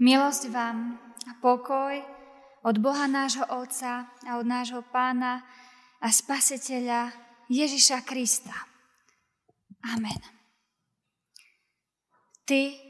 Milosť 0.00 0.48
vám 0.48 0.96
a 1.28 1.36
pokoj 1.44 1.92
od 2.64 2.76
Boha 2.80 3.04
nášho 3.04 3.44
Otca 3.52 4.08
a 4.24 4.40
od 4.40 4.48
nášho 4.48 4.80
Pána 4.88 5.44
a 6.00 6.08
Spasiteľa 6.08 7.12
Ježiša 7.52 8.00
Krista. 8.08 8.56
Amen. 9.92 10.16
Ty, 12.48 12.80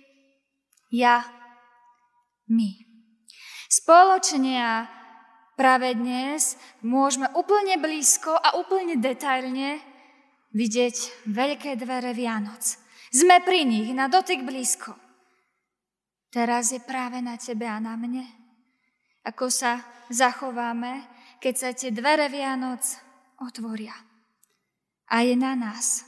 ja, 0.94 1.26
my. 2.46 2.70
Spoločne 3.66 4.54
a 4.62 4.86
práve 5.58 5.98
dnes 5.98 6.54
môžeme 6.86 7.26
úplne 7.34 7.74
blízko 7.82 8.38
a 8.38 8.54
úplne 8.54 9.02
detailne 9.02 9.82
vidieť 10.54 11.26
veľké 11.26 11.74
dvere 11.74 12.14
Vianoc. 12.14 12.62
Sme 13.10 13.42
pri 13.42 13.66
nich, 13.66 13.90
na 13.98 14.06
dotyk 14.06 14.46
blízko. 14.46 15.09
Teraz 16.30 16.70
je 16.70 16.78
práve 16.78 17.18
na 17.18 17.34
tebe 17.34 17.66
a 17.66 17.82
na 17.82 17.98
mne. 17.98 18.22
Ako 19.26 19.50
sa 19.50 19.82
zachováme, 20.08 21.04
keď 21.42 21.54
sa 21.54 21.70
tie 21.74 21.90
dvere 21.90 22.30
Vianoc 22.30 22.82
otvoria. 23.42 23.94
A 25.10 25.26
je 25.26 25.34
na 25.34 25.58
nás, 25.58 26.06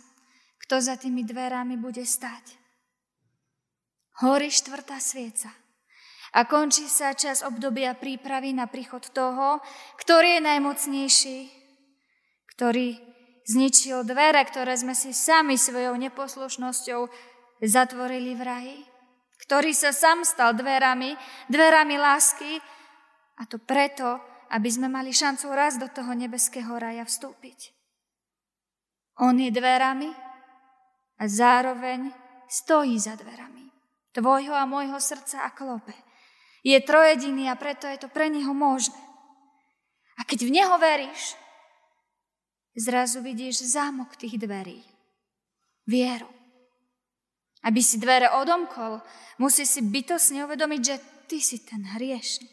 kto 0.62 0.78
za 0.78 0.94
tými 0.94 1.26
dverami 1.26 1.74
bude 1.74 2.06
stať. 2.06 2.54
Horí 4.22 4.46
štvrtá 4.46 5.02
svieca 5.02 5.50
a 6.32 6.46
končí 6.46 6.86
sa 6.86 7.12
čas 7.12 7.42
obdobia 7.42 7.92
prípravy 7.98 8.54
na 8.54 8.70
príchod 8.70 9.02
toho, 9.10 9.58
ktorý 9.98 10.38
je 10.38 10.46
najmocnejší, 10.46 11.38
ktorý 12.56 12.96
zničil 13.44 14.06
dvere, 14.06 14.40
ktoré 14.46 14.78
sme 14.78 14.94
si 14.94 15.10
sami 15.10 15.58
svojou 15.58 15.98
neposlušnosťou 15.98 17.10
zatvorili 17.66 18.38
v 18.38 18.42
raji, 18.42 18.78
ktorý 19.42 19.74
sa 19.74 19.90
sám 19.90 20.22
stal 20.22 20.54
dverami, 20.54 21.18
dverami 21.50 21.98
lásky 21.98 22.62
a 23.38 23.42
to 23.44 23.58
preto, 23.58 24.22
aby 24.54 24.68
sme 24.70 24.86
mali 24.86 25.10
šancu 25.10 25.50
raz 25.50 25.76
do 25.76 25.90
toho 25.90 26.14
nebeského 26.14 26.70
raja 26.78 27.02
vstúpiť. 27.02 27.74
On 29.20 29.34
je 29.34 29.50
dverami 29.50 30.08
a 31.18 31.24
zároveň 31.26 32.14
stojí 32.46 32.96
za 32.96 33.18
dverami 33.18 33.62
tvojho 34.12 34.52
a 34.52 34.68
môjho 34.68 35.00
srdca 35.00 35.48
a 35.48 35.50
klope. 35.50 35.96
Je 36.62 36.78
trojediný 36.78 37.50
a 37.50 37.58
preto 37.58 37.88
je 37.88 37.98
to 37.98 38.08
pre 38.12 38.30
neho 38.30 38.54
možné. 38.54 39.00
A 40.20 40.22
keď 40.22 40.46
v 40.46 40.54
neho 40.54 40.76
veríš, 40.78 41.34
zrazu 42.76 43.24
vidíš 43.24 43.66
zámok 43.66 44.14
tých 44.14 44.38
dverí. 44.38 44.84
Vieru. 45.88 46.41
Aby 47.62 47.80
si 47.82 47.98
dvere 48.02 48.30
odomkol, 48.34 48.98
musí 49.38 49.62
si 49.62 49.82
bytosne 49.86 50.42
uvedomiť, 50.46 50.80
že 50.82 50.96
ty 51.30 51.38
si 51.38 51.62
ten 51.62 51.86
hriešný. 51.86 52.50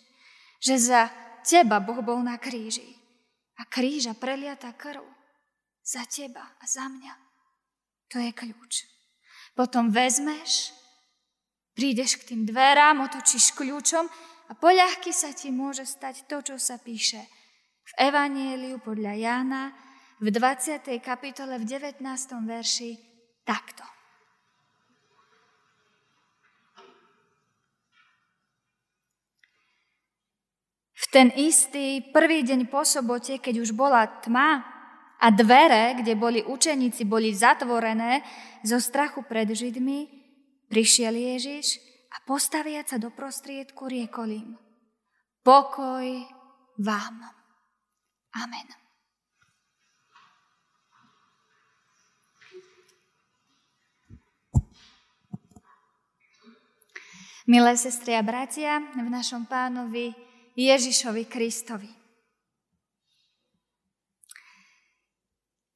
Že 0.62 0.76
za 0.78 1.02
teba 1.42 1.82
Boh 1.82 2.00
bol 2.06 2.22
na 2.22 2.38
kríži. 2.38 2.86
A 3.60 3.66
kríža 3.66 4.16
preliata 4.16 4.72
krv. 4.78 5.04
Za 5.82 6.06
teba 6.06 6.46
a 6.62 6.64
za 6.70 6.86
mňa. 6.86 7.14
To 8.14 8.18
je 8.22 8.32
kľúč. 8.34 8.86
Potom 9.58 9.90
vezmeš, 9.90 10.72
prídeš 11.74 12.22
k 12.22 12.34
tým 12.34 12.42
dverám, 12.46 13.04
otočíš 13.04 13.52
kľúčom 13.58 14.06
a 14.50 14.52
poľahky 14.56 15.12
sa 15.12 15.34
ti 15.34 15.52
môže 15.52 15.84
stať 15.86 16.30
to, 16.30 16.42
čo 16.42 16.56
sa 16.56 16.78
píše 16.80 17.22
v 17.90 17.92
Evanieliu 17.98 18.78
podľa 18.80 19.14
Jána 19.18 19.64
v 20.22 20.30
20. 20.30 20.86
kapitole 21.02 21.58
v 21.58 21.66
19. 21.66 22.06
verši 22.46 22.92
takto. 23.44 23.99
Ten 31.10 31.34
istý 31.34 32.06
prvý 32.14 32.46
deň 32.46 32.70
po 32.70 32.86
sobote, 32.86 33.42
keď 33.42 33.66
už 33.66 33.74
bola 33.74 34.06
tma 34.22 34.62
a 35.20 35.28
dvere, 35.34 35.98
kde 36.00 36.14
boli 36.16 36.40
učeníci, 36.46 37.04
boli 37.04 37.34
zatvorené 37.34 38.22
zo 38.62 38.78
strachu 38.78 39.26
pred 39.26 39.50
Židmi, 39.50 40.08
prišiel 40.70 41.18
Ježiš 41.18 41.82
a 42.14 42.22
postaviať 42.24 42.96
sa 42.96 42.98
do 43.02 43.10
prostriedku 43.10 43.90
riekol 43.90 44.30
im. 44.38 44.50
Pokoj 45.42 46.06
vám. 46.78 47.16
Amen. 48.38 48.68
Milé 57.50 57.74
sestry 57.82 58.14
a 58.14 58.22
bratia, 58.22 58.78
v 58.94 59.10
našom 59.10 59.50
pánovi 59.50 60.29
Ježišovi 60.60 61.24
Kristovi. 61.32 61.88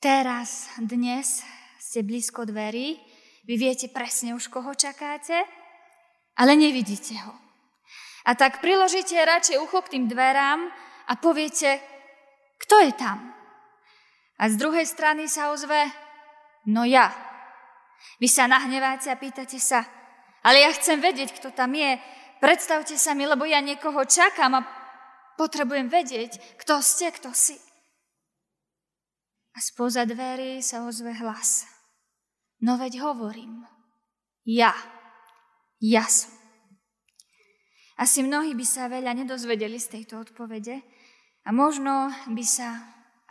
Teraz, 0.03 0.67
dnes 0.75 1.39
ste 1.79 2.03
blízko 2.03 2.43
dverí, 2.43 2.99
vy 3.47 3.55
viete 3.55 3.87
presne 3.87 4.35
už, 4.35 4.51
koho 4.51 4.75
čakáte, 4.75 5.39
ale 6.35 6.59
nevidíte 6.59 7.15
ho. 7.23 7.31
A 8.27 8.35
tak 8.35 8.59
priložíte 8.59 9.15
radšej 9.15 9.63
ucho 9.63 9.79
k 9.87 9.95
tým 9.95 10.11
dverám 10.11 10.67
a 11.07 11.13
poviete, 11.15 11.79
kto 12.67 12.83
je 12.83 12.91
tam? 12.99 13.31
A 14.35 14.51
z 14.51 14.59
druhej 14.59 14.83
strany 14.83 15.31
sa 15.31 15.55
ozve, 15.55 15.79
no 16.67 16.83
ja. 16.83 17.07
Vy 18.19 18.27
sa 18.27 18.51
nahneváte 18.51 19.07
a 19.07 19.15
pýtate 19.15 19.63
sa, 19.63 19.87
ale 20.43 20.59
ja 20.59 20.75
chcem 20.75 20.99
vedieť, 20.99 21.39
kto 21.39 21.55
tam 21.55 21.71
je. 21.71 21.95
Predstavte 22.43 22.99
sa 22.99 23.15
mi, 23.15 23.23
lebo 23.23 23.47
ja 23.47 23.63
niekoho 23.63 24.03
čakám 24.03 24.59
a 24.59 24.67
potrebujem 25.39 25.87
vedieť, 25.87 26.59
kto 26.59 26.83
ste, 26.83 27.07
kto 27.15 27.31
si. 27.31 27.55
A 29.55 29.63
spoza 29.63 30.03
dverí 30.03 30.59
sa 30.59 30.83
ozve 30.83 31.15
hlas. 31.23 31.63
No 32.59 32.75
veď 32.75 32.99
hovorím. 32.99 33.63
Ja. 34.43 34.75
Ja 35.79 36.03
som. 36.03 36.35
Asi 37.95 38.19
mnohí 38.27 38.51
by 38.59 38.65
sa 38.67 38.91
veľa 38.91 39.15
nedozvedeli 39.23 39.79
z 39.79 39.95
tejto 39.95 40.19
odpovede 40.19 40.83
a 41.47 41.49
možno 41.55 42.11
by 42.27 42.43
sa, 42.43 42.75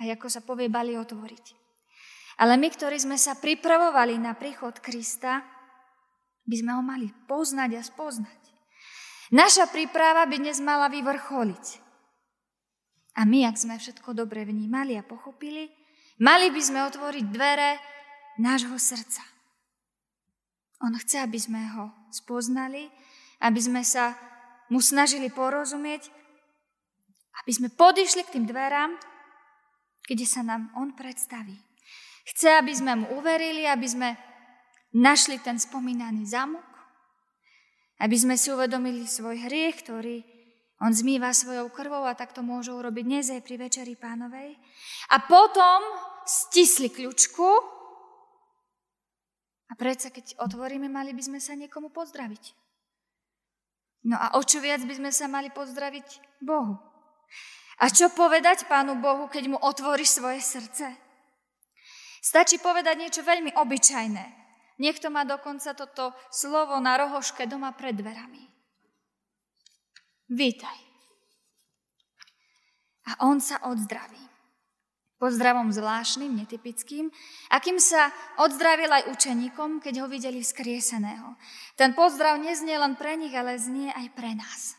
aj 0.01 0.17
ako 0.17 0.27
sa 0.33 0.41
povie, 0.41 0.73
bali 0.73 0.97
otvoriť. 0.97 1.47
Ale 2.41 2.57
my, 2.57 2.69
ktorí 2.73 2.97
sme 2.97 3.21
sa 3.21 3.37
pripravovali 3.37 4.17
na 4.17 4.33
príchod 4.33 4.81
Krista, 4.81 5.45
by 6.49 6.57
sme 6.57 6.73
ho 6.73 6.81
mali 6.81 7.13
poznať 7.29 7.71
a 7.77 7.83
spoznať. 7.85 8.42
Naša 9.33 9.73
príprava 9.73 10.29
by 10.29 10.37
dnes 10.37 10.61
mala 10.61 10.93
vyvrcholiť. 10.93 11.67
A 13.17 13.25
my, 13.25 13.49
ak 13.49 13.57
sme 13.57 13.81
všetko 13.81 14.13
dobre 14.13 14.45
vnímali 14.45 14.93
a 14.97 15.05
pochopili, 15.05 15.73
mali 16.21 16.53
by 16.53 16.61
sme 16.61 16.85
otvoriť 16.85 17.25
dvere 17.33 17.81
nášho 18.37 18.77
srdca. 18.77 19.25
On 20.85 20.93
chce, 20.93 21.25
aby 21.25 21.41
sme 21.41 21.65
ho 21.73 21.89
spoznali, 22.13 22.93
aby 23.41 23.61
sme 23.61 23.81
sa 23.85 24.13
mu 24.69 24.85
snažili 24.85 25.33
porozumieť, 25.33 26.13
aby 27.45 27.53
sme 27.57 27.69
podišli 27.73 28.29
k 28.29 28.37
tým 28.37 28.45
dverám, 28.45 28.93
kde 30.05 30.27
sa 30.29 30.45
nám 30.45 30.69
on 30.77 30.93
predstaví. 30.93 31.57
Chce, 32.29 32.53
aby 32.61 32.73
sme 32.77 33.01
mu 33.01 33.07
uverili, 33.17 33.65
aby 33.65 33.89
sme 33.89 34.13
našli 34.93 35.41
ten 35.41 35.57
spomínaný 35.57 36.29
zamok, 36.29 36.72
aby 38.03 38.17
sme 38.19 38.35
si 38.35 38.51
uvedomili 38.51 39.07
svoj 39.07 39.47
hriech, 39.47 39.87
ktorý 39.87 40.27
on 40.83 40.91
zmýva 40.91 41.31
svojou 41.31 41.71
krvou 41.71 42.03
a 42.03 42.19
tak 42.19 42.35
to 42.35 42.43
môžu 42.43 42.75
urobiť 42.75 43.05
dnes 43.07 43.31
aj 43.31 43.47
pri 43.47 43.55
Večeri 43.63 43.95
pánovej. 43.95 44.59
A 45.15 45.23
potom 45.23 45.79
stisli 46.27 46.91
kľučku 46.91 47.47
a 49.71 49.73
predsa, 49.79 50.11
keď 50.11 50.35
otvoríme, 50.43 50.91
mali 50.91 51.15
by 51.15 51.23
sme 51.23 51.39
sa 51.39 51.55
niekomu 51.55 51.95
pozdraviť. 51.95 52.59
No 54.11 54.19
a 54.19 54.35
o 54.35 54.43
čo 54.43 54.59
viac 54.59 54.83
by 54.83 54.99
sme 54.99 55.11
sa 55.15 55.31
mali 55.31 55.55
pozdraviť 55.55 56.43
Bohu. 56.43 56.83
A 57.79 57.87
čo 57.87 58.11
povedať 58.11 58.67
Pánu 58.67 58.99
Bohu, 58.99 59.31
keď 59.31 59.55
mu 59.55 59.59
otvoríš 59.63 60.19
svoje 60.19 60.43
srdce? 60.43 60.91
Stačí 62.19 62.59
povedať 62.59 62.99
niečo 62.99 63.23
veľmi 63.23 63.55
obyčajné. 63.55 64.42
Niekto 64.81 65.13
má 65.13 65.29
dokonca 65.29 65.77
toto 65.77 66.17
slovo 66.33 66.81
na 66.81 66.97
rohoške 66.97 67.45
doma 67.45 67.73
pred 67.77 67.97
dverami. 67.97 68.49
Vítaj. 70.33 70.79
A 73.13 73.29
on 73.29 73.43
sa 73.43 73.61
odzdraví. 73.69 74.31
Pozdravom 75.23 75.71
zvláštnym, 75.71 76.35
netypickým, 76.35 77.07
akým 77.55 77.79
sa 77.79 78.11
odzdravil 78.43 78.91
aj 78.91 79.07
učeníkom, 79.07 79.79
keď 79.79 80.03
ho 80.03 80.07
videli 80.11 80.43
vzkrieseného. 80.43 81.39
Ten 81.79 81.95
pozdrav 81.95 82.43
neznie 82.43 82.75
len 82.75 82.99
pre 82.99 83.15
nich, 83.15 83.31
ale 83.31 83.55
znie 83.55 83.95
aj 83.95 84.07
pre 84.19 84.35
nás. 84.35 84.75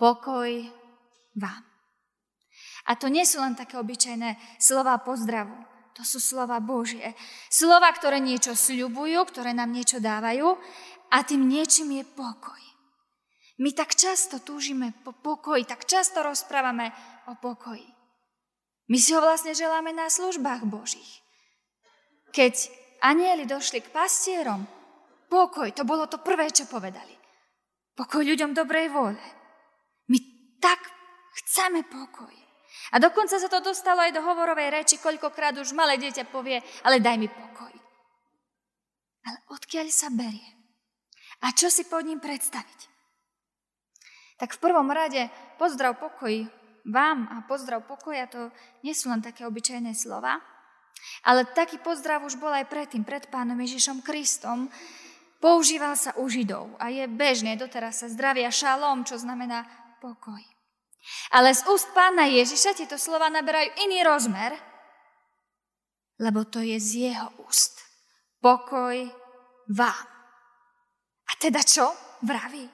Pokoj 0.00 0.72
vám. 1.36 1.62
A 2.88 2.96
to 2.96 3.12
nie 3.12 3.28
sú 3.28 3.44
len 3.44 3.52
také 3.52 3.76
obyčajné 3.76 4.40
slova 4.56 4.96
pozdravu. 5.04 5.52
To 5.98 6.02
sú 6.06 6.22
slova 6.22 6.62
Božie. 6.62 7.14
Slova, 7.50 7.90
ktoré 7.90 8.22
niečo 8.22 8.54
sľubujú, 8.54 9.26
ktoré 9.26 9.50
nám 9.50 9.74
niečo 9.74 9.98
dávajú 9.98 10.54
a 11.10 11.16
tým 11.26 11.50
niečím 11.50 12.00
je 12.00 12.04
pokoj. 12.06 12.62
My 13.60 13.76
tak 13.76 13.92
často 13.92 14.40
túžime 14.40 14.96
po 15.04 15.12
pokoji, 15.12 15.68
tak 15.68 15.84
často 15.84 16.24
rozprávame 16.24 16.88
o 17.28 17.36
pokoji. 17.36 17.84
My 18.88 18.96
si 18.96 19.12
ho 19.12 19.20
vlastne 19.20 19.52
želáme 19.52 19.92
na 19.92 20.08
službách 20.08 20.64
Božích. 20.64 21.20
Keď 22.32 22.54
anieli 23.04 23.44
došli 23.44 23.84
k 23.84 23.92
pastierom, 23.92 24.64
pokoj, 25.28 25.68
to 25.76 25.84
bolo 25.84 26.08
to 26.08 26.18
prvé, 26.24 26.48
čo 26.50 26.64
povedali. 26.66 27.12
Pokoj 27.92 28.24
ľuďom 28.24 28.56
dobrej 28.56 28.88
vôle. 28.88 29.20
My 30.08 30.18
tak 30.56 30.80
chceme 31.44 31.84
pokoj. 31.84 32.39
A 32.90 32.96
dokonca 32.98 33.38
sa 33.38 33.46
to 33.46 33.62
dostalo 33.62 34.02
aj 34.02 34.10
do 34.10 34.22
hovorovej 34.22 34.74
reči, 34.74 34.98
koľkokrát 34.98 35.54
už 35.58 35.74
malé 35.74 35.94
dieťa 35.98 36.26
povie, 36.26 36.58
ale 36.82 36.98
daj 36.98 37.16
mi 37.18 37.28
pokoj. 37.30 37.72
Ale 39.26 39.38
odkiaľ 39.54 39.86
sa 39.94 40.10
berie? 40.10 40.60
A 41.40 41.54
čo 41.54 41.70
si 41.70 41.86
pod 41.86 42.04
ním 42.04 42.18
predstaviť? 42.18 42.90
Tak 44.40 44.56
v 44.56 44.62
prvom 44.62 44.88
rade 44.88 45.28
pozdrav 45.60 46.00
pokoj 46.00 46.48
vám 46.88 47.28
a 47.28 47.44
pozdrav 47.44 47.84
pokoja 47.84 48.24
to 48.26 48.48
nie 48.80 48.96
sú 48.96 49.12
len 49.12 49.20
také 49.20 49.44
obyčajné 49.44 49.92
slova, 49.92 50.40
ale 51.24 51.48
taký 51.52 51.76
pozdrav 51.80 52.24
už 52.24 52.40
bol 52.40 52.52
aj 52.52 52.68
predtým, 52.68 53.04
pred 53.04 53.28
pánom 53.28 53.56
Ježišom 53.56 54.00
Kristom. 54.00 54.72
Používal 55.40 55.96
sa 55.96 56.12
u 56.20 56.28
Židov 56.28 56.76
a 56.76 56.92
je 56.92 57.04
bežné, 57.08 57.56
doteraz 57.56 58.04
sa 58.04 58.08
zdravia 58.12 58.52
šalom, 58.52 59.04
čo 59.08 59.16
znamená 59.16 59.64
pokoj. 60.00 60.40
Ale 61.32 61.54
z 61.54 61.64
úst 61.70 61.90
pána 61.96 62.28
Ježiša 62.28 62.76
tieto 62.76 63.00
slova 63.00 63.32
naberajú 63.32 63.72
iný 63.88 64.04
rozmer, 64.04 64.52
lebo 66.20 66.44
to 66.44 66.60
je 66.60 66.76
z 66.76 66.90
jeho 67.10 67.28
úst. 67.48 67.80
Pokoj 68.40 69.08
vám. 69.72 70.06
A 71.28 71.32
teda 71.40 71.64
čo? 71.64 71.88
Vraví. 72.20 72.68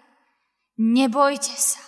Nebojte 0.82 1.54
sa. 1.54 1.82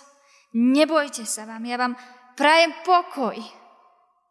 Nebojte 0.55 1.27
sa 1.27 1.43
vám. 1.43 1.63
Ja 1.67 1.77
vám 1.77 1.93
prajem 2.39 2.71
pokoj. 2.87 3.35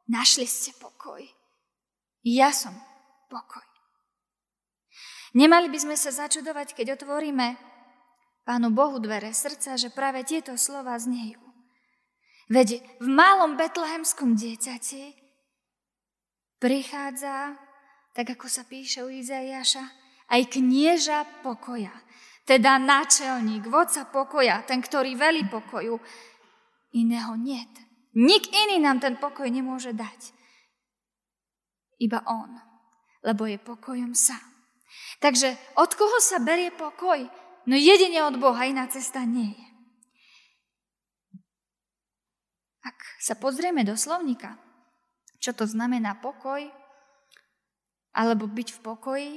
Našli 0.08 0.48
ste 0.48 0.72
pokoj. 0.80 1.20
Ja 2.24 2.48
som 2.52 2.72
pokoj. 3.28 3.64
Nemali 5.36 5.68
by 5.68 5.78
sme 5.78 5.96
sa 6.00 6.08
začudovať, 6.08 6.72
keď 6.72 6.96
otvoríme 6.96 7.68
Pánu 8.48 8.72
Bohu 8.72 8.96
dvere 8.96 9.28
srdca, 9.36 9.76
že 9.76 9.92
práve 9.92 10.24
tieto 10.24 10.56
slova 10.56 10.96
znejú. 10.96 11.47
Veď 12.48 12.80
v 13.00 13.08
malom 13.12 13.60
betlehemskom 13.60 14.32
dieťati 14.32 15.12
prichádza, 16.58 17.60
tak 18.16 18.34
ako 18.34 18.48
sa 18.48 18.64
píše 18.64 19.04
u 19.04 19.12
Izaiáša, 19.12 19.84
aj 20.32 20.42
knieža 20.56 21.44
pokoja, 21.44 21.92
teda 22.48 22.80
náčelník, 22.80 23.68
vodca 23.68 24.08
pokoja, 24.08 24.64
ten, 24.64 24.80
ktorý 24.80 25.12
velí 25.14 25.44
pokoju. 25.44 26.00
Iného 26.96 27.36
niet. 27.36 27.68
Nik 28.16 28.48
iný 28.48 28.80
nám 28.80 29.04
ten 29.04 29.20
pokoj 29.20 29.46
nemôže 29.46 29.92
dať. 29.92 30.32
Iba 32.00 32.24
On, 32.24 32.50
lebo 33.22 33.44
je 33.44 33.60
pokojom 33.60 34.16
sám. 34.16 34.40
Takže 35.20 35.54
od 35.76 35.92
koho 35.92 36.18
sa 36.24 36.40
berie 36.40 36.72
pokoj? 36.72 37.20
No 37.68 37.76
jedine 37.76 38.24
od 38.24 38.40
Boha, 38.40 38.64
iná 38.64 38.88
cesta 38.88 39.22
nie 39.28 39.52
je. 39.52 39.67
Ak 42.88 42.96
sa 43.20 43.36
pozrieme 43.36 43.84
do 43.84 43.92
slovníka, 44.00 44.56
čo 45.36 45.52
to 45.52 45.68
znamená 45.68 46.16
pokoj, 46.16 46.64
alebo 48.16 48.48
byť 48.48 48.68
v 48.72 48.80
pokoji, 48.80 49.34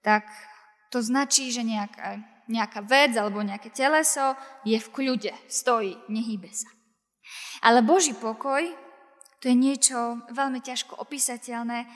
tak 0.00 0.24
to 0.88 1.04
značí, 1.04 1.52
že 1.52 1.60
nejaká, 1.60 2.16
nejaká 2.48 2.80
vec 2.80 3.12
alebo 3.12 3.44
nejaké 3.44 3.68
teleso 3.68 4.32
je 4.64 4.80
v 4.80 4.88
kľude, 4.88 5.36
stojí, 5.52 6.00
nehýbe 6.08 6.48
sa. 6.48 6.72
Ale 7.60 7.84
Boží 7.84 8.16
pokoj 8.16 8.64
to 9.38 9.52
je 9.52 9.54
niečo 9.54 10.24
veľmi 10.34 10.58
ťažko 10.58 10.98
opísateľné 10.98 11.86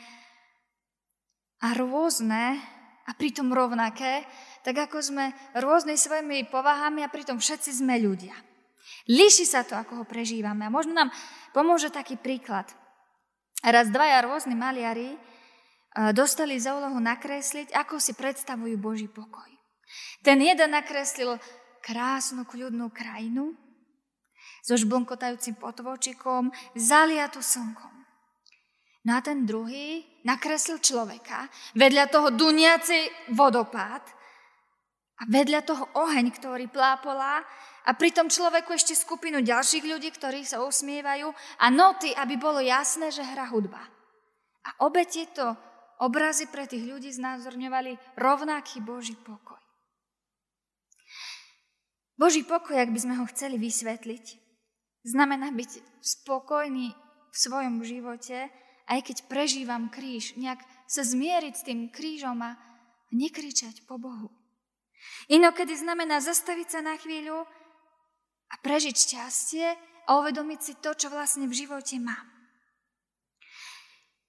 a 1.63 1.69
rôzne 1.75 2.59
a 3.03 3.11
pritom 3.19 3.51
rovnaké, 3.51 4.23
tak 4.63 4.79
ako 4.79 5.03
sme 5.03 5.35
rôzne 5.59 5.99
svojimi 5.99 6.47
povahami 6.47 7.03
a 7.03 7.11
pritom 7.11 7.43
všetci 7.43 7.83
sme 7.83 7.99
ľudia. 7.99 8.35
Líši 9.11 9.45
sa 9.47 9.67
to, 9.67 9.75
ako 9.75 10.03
ho 10.03 10.05
prežívame. 10.07 10.67
A 10.67 10.75
možno 10.75 10.95
nám 10.95 11.11
pomôže 11.51 11.91
taký 11.91 12.19
príklad. 12.19 12.67
Raz 13.63 13.91
dvaja 13.91 14.27
rôzni 14.27 14.59
maliari 14.59 15.15
eh, 15.15 16.11
dostali 16.15 16.59
za 16.59 16.75
úlohu 16.75 16.99
nakresliť, 16.99 17.75
ako 17.75 18.03
si 18.03 18.15
predstavujú 18.15 18.75
Boží 18.79 19.07
pokoj. 19.07 19.51
Ten 20.25 20.41
jeden 20.41 20.73
nakreslil 20.73 21.37
krásnu, 21.83 22.47
kľudnú 22.47 22.89
krajinu, 22.95 23.59
so 24.63 24.79
žblnkotajúcim 24.79 25.59
potvočikom, 25.59 26.55
zaliatu 26.79 27.43
slnkom. 27.43 27.91
No 29.03 29.19
a 29.19 29.21
ten 29.21 29.43
druhý 29.43 30.07
nakreslil 30.23 30.79
človeka, 30.79 31.51
vedľa 31.75 32.05
toho 32.07 32.31
duniaci 32.31 33.31
vodopád 33.35 34.22
a 35.23 35.25
vedľa 35.31 35.61
toho 35.63 35.85
oheň, 35.95 36.35
ktorý 36.35 36.67
plápolá 36.67 37.47
a 37.87 37.91
pri 37.95 38.11
tom 38.11 38.27
človeku 38.27 38.75
ešte 38.75 38.99
skupinu 38.99 39.39
ďalších 39.39 39.87
ľudí, 39.87 40.11
ktorí 40.11 40.43
sa 40.43 40.67
usmievajú 40.67 41.31
a 41.63 41.67
noty, 41.71 42.11
aby 42.19 42.35
bolo 42.35 42.59
jasné, 42.59 43.15
že 43.15 43.23
hra 43.23 43.47
hudba. 43.55 43.79
A 44.67 44.87
obe 44.87 45.07
tieto 45.07 45.55
obrazy 46.03 46.51
pre 46.51 46.67
tých 46.67 46.83
ľudí 46.83 47.15
znázorňovali 47.15 48.19
rovnaký 48.19 48.83
Boží 48.83 49.15
pokoj. 49.15 49.59
Boží 52.19 52.43
pokoj, 52.43 52.75
ak 52.79 52.91
by 52.91 52.99
sme 53.03 53.15
ho 53.19 53.25
chceli 53.31 53.59
vysvetliť, 53.59 54.43
Znamená 55.03 55.51
byť 55.51 55.83
spokojný 55.99 56.95
v 57.31 57.37
svojom 57.37 57.83
živote, 57.83 58.47
aj 58.87 59.01
keď 59.03 59.17
prežívam 59.27 59.91
kríž, 59.91 60.39
nejak 60.39 60.63
sa 60.87 61.03
zmieriť 61.03 61.55
s 61.59 61.67
tým 61.67 61.91
krížom 61.91 62.39
a 62.39 62.55
nekričať 63.11 63.83
po 63.91 63.99
Bohu. 63.99 64.31
Inokedy 65.31 65.79
znamená 65.79 66.19
zastaviť 66.19 66.69
sa 66.69 66.81
na 66.83 66.99
chvíľu 66.99 67.47
a 68.53 68.55
prežiť 68.61 68.95
šťastie 68.95 69.67
a 70.07 70.11
uvedomiť 70.19 70.61
si 70.61 70.73
to, 70.83 70.93
čo 70.93 71.09
vlastne 71.09 71.47
v 71.47 71.57
živote 71.57 71.97
mám. 72.03 72.27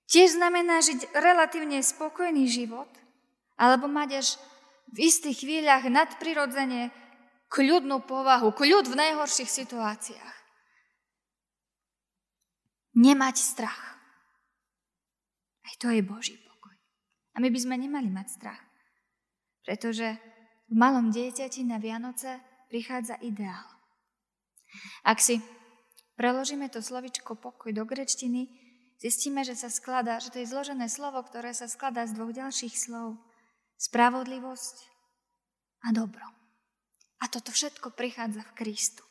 Tiež 0.08 0.38
znamená 0.38 0.78
žiť 0.86 1.10
relatívne 1.18 1.82
spokojný 1.82 2.46
život, 2.46 2.90
alebo 3.58 3.90
mať 3.90 4.22
až 4.22 4.28
v 4.94 5.10
istých 5.10 5.42
chvíľach 5.42 5.90
nadprirodzene 5.90 6.94
kľudnú 7.50 8.06
povahu, 8.06 8.54
kľud 8.54 8.86
v 8.90 9.00
najhorších 9.00 9.50
situáciách. 9.50 10.38
Nemať 12.94 13.36
strach. 13.42 13.82
Aj 15.66 15.74
to 15.82 15.90
je 15.90 16.06
Boží 16.06 16.38
pokoj. 16.38 16.78
A 17.34 17.42
my 17.42 17.50
by 17.50 17.60
sme 17.62 17.82
nemali 17.82 18.14
mať 18.14 18.28
strach. 18.38 18.62
Pretože 19.66 20.22
v 20.74 20.76
malom 20.82 21.14
dieťati 21.14 21.62
na 21.70 21.78
Vianoce 21.78 22.42
prichádza 22.66 23.22
ideál. 23.22 23.70
Ak 25.06 25.22
si 25.22 25.38
preložíme 26.18 26.66
to 26.74 26.82
slovičko 26.82 27.38
pokoj 27.38 27.70
do 27.70 27.86
grečtiny, 27.86 28.50
zistíme, 28.98 29.46
že 29.46 29.54
sa 29.54 29.70
skladá, 29.70 30.18
že 30.18 30.34
to 30.34 30.42
je 30.42 30.50
zložené 30.50 30.90
slovo, 30.90 31.22
ktoré 31.22 31.54
sa 31.54 31.70
skladá 31.70 32.10
z 32.10 32.18
dvoch 32.18 32.34
ďalších 32.34 32.74
slov. 32.74 33.22
Spravodlivosť 33.78 34.76
a 35.86 35.94
dobro. 35.94 36.26
A 37.22 37.30
toto 37.30 37.54
všetko 37.54 37.94
prichádza 37.94 38.42
v 38.42 38.56
Kristu. 38.58 39.06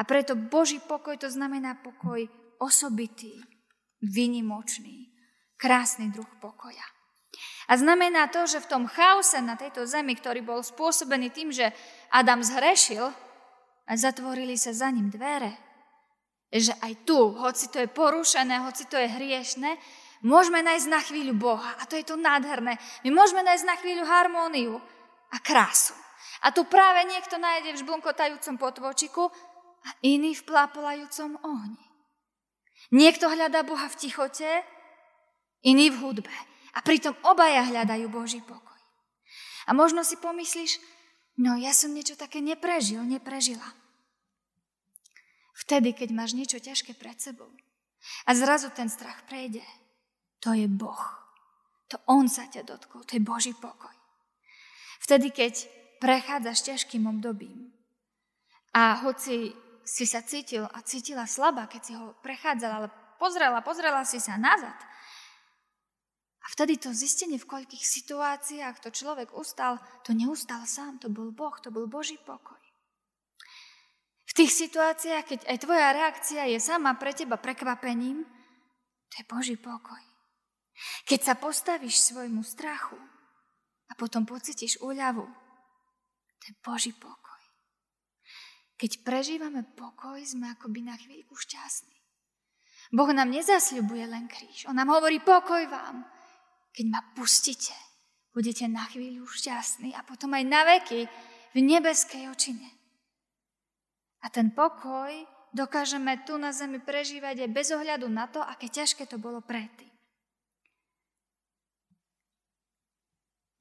A 0.00 0.08
preto 0.08 0.40
Boží 0.40 0.80
pokoj 0.80 1.20
to 1.20 1.28
znamená 1.28 1.76
pokoj 1.84 2.24
osobitý, 2.64 3.36
vynimočný, 4.00 5.12
krásny 5.60 6.08
druh 6.08 6.28
pokoja. 6.40 6.97
A 7.68 7.76
znamená 7.76 8.32
to, 8.32 8.48
že 8.48 8.64
v 8.64 8.70
tom 8.70 8.84
chaose 8.88 9.38
na 9.44 9.54
tejto 9.54 9.84
zemi, 9.84 10.16
ktorý 10.16 10.40
bol 10.40 10.64
spôsobený 10.64 11.28
tým, 11.30 11.52
že 11.52 11.68
Adam 12.08 12.40
zhrešil 12.40 13.04
a 13.88 13.92
zatvorili 13.92 14.56
sa 14.56 14.72
za 14.72 14.88
ním 14.88 15.12
dvere, 15.12 15.52
že 16.48 16.72
aj 16.80 17.04
tu, 17.04 17.36
hoci 17.36 17.68
to 17.68 17.84
je 17.84 17.88
porušené, 17.92 18.64
hoci 18.64 18.88
to 18.88 18.96
je 18.96 19.04
hriešne, 19.04 19.76
môžeme 20.24 20.64
nájsť 20.64 20.88
na 20.88 21.00
chvíľu 21.04 21.34
Boha. 21.36 21.76
A 21.76 21.84
to 21.84 22.00
je 22.00 22.08
to 22.08 22.16
nádherné. 22.16 22.80
My 23.04 23.10
môžeme 23.12 23.44
nájsť 23.44 23.64
na 23.68 23.76
chvíľu 23.76 24.04
harmóniu 24.08 24.74
a 25.28 25.36
krásu. 25.44 25.92
A 26.42 26.54
tu 26.54 26.64
práve 26.64 27.04
niekto 27.04 27.36
nájde 27.36 27.74
v 27.76 27.80
žblnkotajúcom 27.84 28.54
potvočiku 28.56 29.28
a 29.84 29.90
iný 30.06 30.34
v 30.38 30.46
plápolajúcom 30.46 31.36
ohni. 31.44 31.84
Niekto 32.94 33.28
hľadá 33.28 33.66
Boha 33.66 33.90
v 33.90 33.98
tichote, 34.00 34.48
iný 35.66 35.92
v 35.92 36.00
hudbe. 36.00 36.34
A 36.76 36.84
pritom 36.84 37.16
obaja 37.24 37.64
hľadajú 37.64 38.06
Boží 38.12 38.40
pokoj. 38.44 38.80
A 39.68 39.76
možno 39.76 40.04
si 40.04 40.16
pomyslíš, 40.16 40.80
no 41.40 41.56
ja 41.56 41.76
som 41.76 41.92
niečo 41.92 42.16
také 42.16 42.40
neprežil, 42.40 43.04
neprežila. 43.04 43.64
Vtedy, 45.58 45.92
keď 45.92 46.08
máš 46.14 46.32
niečo 46.32 46.62
ťažké 46.62 46.96
pred 46.96 47.18
sebou 47.18 47.50
a 48.24 48.30
zrazu 48.32 48.70
ten 48.72 48.88
strach 48.88 49.26
prejde, 49.26 49.64
to 50.38 50.54
je 50.54 50.70
Boh. 50.70 51.02
To 51.88 51.96
On 52.06 52.28
sa 52.28 52.46
ťa 52.46 52.62
dotkol, 52.68 53.04
to 53.04 53.16
je 53.16 53.22
Boží 53.24 53.52
pokoj. 53.56 53.92
Vtedy, 55.02 55.32
keď 55.32 55.54
prechádzaš 55.98 56.58
ťažkým 56.62 57.10
obdobím 57.10 57.74
A 58.76 59.02
hoci 59.02 59.50
si 59.82 60.04
sa 60.04 60.20
cítil 60.20 60.68
a 60.68 60.78
cítila 60.84 61.24
slabá, 61.24 61.66
keď 61.66 61.82
si 61.82 61.92
ho 61.96 62.14
prechádzala, 62.20 62.74
ale 62.84 62.88
pozrela, 63.16 63.64
pozrela 63.64 64.04
si 64.04 64.20
sa 64.20 64.36
nazad. 64.36 64.76
Vtedy 66.48 66.80
to 66.80 66.96
zistenie, 66.96 67.36
v 67.36 67.44
koľkých 67.44 67.84
situáciách 67.84 68.80
to 68.80 68.88
človek 68.88 69.36
ustal, 69.36 69.76
to 70.00 70.16
neustal 70.16 70.64
sám, 70.64 70.96
to 70.96 71.12
bol 71.12 71.28
Boh, 71.28 71.52
to 71.60 71.68
bol 71.68 71.84
Boží 71.84 72.16
pokoj. 72.16 72.56
V 74.28 74.32
tých 74.32 74.52
situáciách, 74.56 75.24
keď 75.28 75.40
aj 75.44 75.56
tvoja 75.60 75.92
reakcia 75.92 76.48
je 76.48 76.56
sama 76.56 76.96
pre 76.96 77.12
teba 77.12 77.36
prekvapením, 77.36 78.24
to 79.12 79.14
je 79.20 79.24
Boží 79.28 79.56
pokoj. 79.60 80.00
Keď 81.04 81.20
sa 81.20 81.34
postavíš 81.36 82.00
svojmu 82.12 82.40
strachu 82.40 82.96
a 83.88 83.92
potom 83.98 84.24
pocítiš 84.24 84.80
úľavu, 84.80 85.28
to 86.38 86.44
je 86.48 86.54
Boží 86.64 86.92
pokoj. 86.96 87.42
Keď 88.78 89.04
prežívame 89.04 89.68
pokoj, 89.76 90.16
sme 90.22 90.54
akoby 90.54 90.80
na 90.86 90.96
chvíľku 90.96 91.34
šťastní. 91.34 91.98
Boh 92.94 93.10
nám 93.12 93.28
nezasľubuje 93.28 94.04
len 94.08 94.30
kríž. 94.30 94.64
On 94.70 94.76
nám 94.76 94.88
hovorí 94.88 95.20
pokoj 95.20 95.60
vám. 95.68 96.08
Keď 96.78 96.86
ma 96.94 97.02
pustíte, 97.10 97.74
budete 98.30 98.70
na 98.70 98.86
chvíľu 98.86 99.26
šťastní 99.26 99.98
a 99.98 100.06
potom 100.06 100.30
aj 100.30 100.44
na 100.46 100.62
veky 100.62 101.10
v 101.50 101.58
nebeskej 101.58 102.30
očine. 102.30 102.70
A 104.22 104.30
ten 104.30 104.54
pokoj 104.54 105.10
dokážeme 105.50 106.22
tu 106.22 106.38
na 106.38 106.54
zemi 106.54 106.78
prežívať 106.78 107.42
aj 107.42 107.50
bez 107.50 107.74
ohľadu 107.74 108.06
na 108.06 108.30
to, 108.30 108.38
aké 108.38 108.70
ťažké 108.70 109.10
to 109.10 109.18
bolo 109.18 109.42
predtým. 109.42 109.90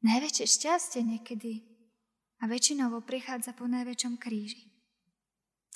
Najväčšie 0.05 0.45
šťastie 0.45 1.01
niekedy 1.01 1.65
a 2.37 2.45
väčšinovo 2.45 3.01
prichádza 3.01 3.57
po 3.57 3.65
najväčšom 3.65 4.21
kríži. 4.21 4.69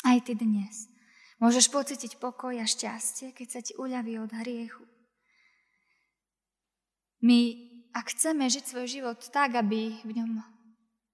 Aj 0.06 0.22
ty 0.22 0.38
dnes 0.38 0.86
môžeš 1.42 1.74
pocítiť 1.74 2.22
pokoj 2.22 2.54
a 2.54 2.70
šťastie, 2.70 3.34
keď 3.34 3.48
sa 3.50 3.66
ti 3.66 3.74
uľaví 3.82 4.22
od 4.22 4.30
hriechu. 4.30 4.86
My, 7.22 7.40
ak 7.94 8.14
chceme 8.18 8.50
žiť 8.50 8.66
svoj 8.66 8.88
život 8.90 9.20
tak, 9.30 9.58
aby 9.58 10.02
v 10.02 10.12
ňom 10.18 10.42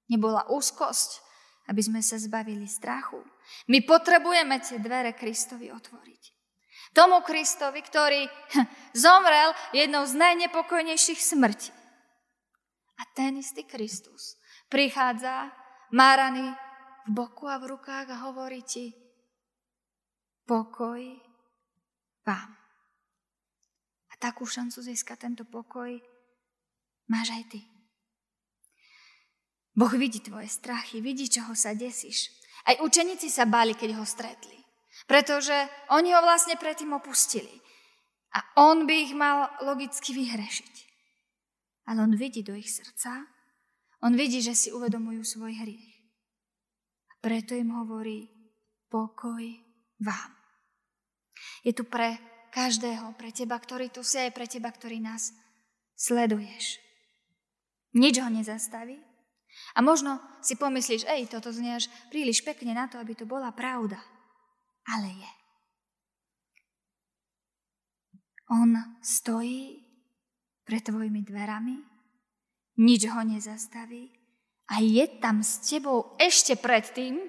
nebola 0.07 0.47
úzkosť, 0.47 1.23
aby 1.67 1.81
sme 1.83 1.99
sa 1.99 2.15
zbavili 2.15 2.63
strachu, 2.63 3.19
my 3.67 3.83
potrebujeme 3.83 4.55
tie 4.63 4.79
dvere 4.79 5.11
Kristovi 5.15 5.67
otvoriť. 5.71 6.23
Tomu 6.95 7.19
Kristovi, 7.21 7.83
ktorý 7.83 8.25
zomrel 8.95 9.51
jednou 9.75 10.07
z 10.07 10.15
najnepokojnejších 10.15 11.19
smrti. 11.19 11.71
A 12.97 13.03
ten 13.13 13.37
istý 13.37 13.67
Kristus 13.67 14.39
prichádza, 14.71 15.51
má 15.91 16.15
rany 16.15 16.51
v 17.07 17.09
boku 17.15 17.47
a 17.47 17.59
v 17.59 17.71
rukách 17.75 18.11
a 18.11 18.21
hovorí 18.27 18.63
ti 18.63 18.91
pokoj 20.43 20.99
vám. 22.27 22.56
A 24.17 24.33
takú 24.33 24.49
šancu 24.49 24.81
získať 24.81 25.29
tento 25.29 25.45
pokoj 25.45 25.93
máš 27.05 27.29
aj 27.37 27.43
ty. 27.53 27.61
Boh 29.77 29.93
vidí 29.93 30.25
tvoje 30.25 30.49
strachy, 30.49 31.05
vidí, 31.05 31.29
čoho 31.29 31.53
sa 31.53 31.77
desíš. 31.77 32.33
Aj 32.65 32.81
učeníci 32.81 33.29
sa 33.29 33.45
báli, 33.45 33.77
keď 33.77 34.01
ho 34.01 34.05
stretli. 34.09 34.57
Pretože 35.05 35.53
oni 35.93 36.17
ho 36.17 36.21
vlastne 36.25 36.57
predtým 36.57 36.97
opustili. 36.97 37.61
A 38.33 38.41
on 38.57 38.89
by 38.89 38.95
ich 39.05 39.13
mal 39.13 39.53
logicky 39.61 40.17
vyhrešiť. 40.17 40.75
Ale 41.87 42.01
on 42.01 42.17
vidí 42.17 42.41
do 42.41 42.57
ich 42.57 42.73
srdca, 42.73 43.29
on 44.01 44.13
vidí, 44.17 44.41
že 44.41 44.57
si 44.57 44.73
uvedomujú 44.73 45.21
svoj 45.21 45.53
hriech. 45.61 45.93
Preto 47.21 47.53
im 47.53 47.73
hovorí 47.73 48.29
pokoj 48.89 49.45
vám. 50.01 50.31
Je 51.61 51.73
tu 51.73 51.85
pre 51.85 52.17
každého, 52.53 53.13
pre 53.19 53.31
teba, 53.31 53.57
ktorý 53.57 53.91
tu 53.91 54.01
si, 54.01 54.17
aj 54.17 54.31
pre 54.33 54.45
teba, 54.49 54.71
ktorý 54.71 55.01
nás 55.01 55.31
sleduješ. 55.97 56.79
Nič 57.97 58.21
ho 58.21 58.29
nezastaví. 58.29 58.99
A 59.73 59.81
možno 59.81 60.21
si 60.45 60.53
pomyslíš, 60.53 61.09
ej, 61.09 61.29
toto 61.31 61.49
znieš 61.49 61.89
príliš 62.13 62.45
pekne 62.45 62.77
na 62.77 62.85
to, 62.85 63.01
aby 63.01 63.17
to 63.17 63.25
bola 63.25 63.49
pravda. 63.51 63.97
Ale 64.85 65.09
je. 65.09 65.31
On 68.47 68.69
stojí 69.03 69.83
pred 70.63 70.79
tvojimi 70.79 71.25
dverami, 71.25 71.75
nič 72.79 73.01
ho 73.11 73.21
nezastaví 73.23 74.07
a 74.71 74.79
je 74.79 75.03
tam 75.19 75.43
s 75.43 75.63
tebou 75.63 76.15
ešte 76.19 76.55
predtým, 76.55 77.19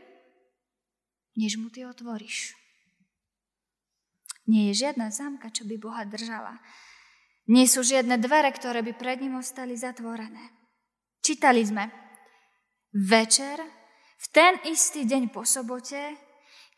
než 1.38 1.58
mu 1.58 1.70
ty 1.70 1.86
otvoríš. 1.86 2.54
Nie 4.48 4.72
je 4.72 4.88
žiadna 4.88 5.12
zámka, 5.12 5.52
čo 5.52 5.68
by 5.68 5.76
Boha 5.76 6.08
držala. 6.08 6.56
Nie 7.52 7.68
sú 7.68 7.84
žiadne 7.84 8.16
dvere, 8.16 8.48
ktoré 8.48 8.80
by 8.80 8.96
pred 8.96 9.20
ním 9.20 9.36
ostali 9.36 9.76
zatvorené. 9.76 10.40
Čítali 11.20 11.60
sme. 11.64 11.92
Večer, 12.96 13.60
v 14.16 14.26
ten 14.32 14.56
istý 14.64 15.04
deň 15.04 15.28
po 15.28 15.44
sobote, 15.44 16.16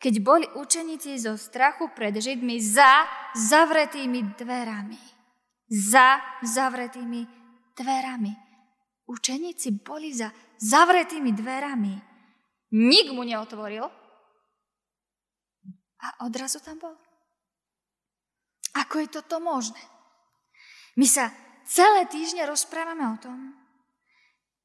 keď 0.01 0.13
boli 0.19 0.47
učeníci 0.51 1.15
zo 1.15 1.39
strachu 1.39 1.95
pred 1.95 2.11
Židmi 2.11 2.59
za 2.59 3.07
zavretými 3.35 4.35
dverami. 4.35 4.99
Za 5.71 6.19
zavretými 6.43 7.21
dverami. 7.71 8.33
Učeníci 9.07 9.79
boli 9.79 10.11
za 10.11 10.27
zavretými 10.59 11.31
dverami. 11.31 11.95
Nik 12.75 13.07
mu 13.15 13.23
neotvoril 13.23 13.83
a 16.01 16.07
odrazu 16.23 16.59
tam 16.59 16.79
bol. 16.79 16.95
Ako 18.77 19.03
je 19.03 19.07
toto 19.11 19.43
možné? 19.43 19.79
My 20.95 21.07
sa 21.07 21.31
celé 21.67 22.07
týždne 22.07 22.47
rozprávame 22.47 23.03
o 23.07 23.17
tom, 23.19 23.55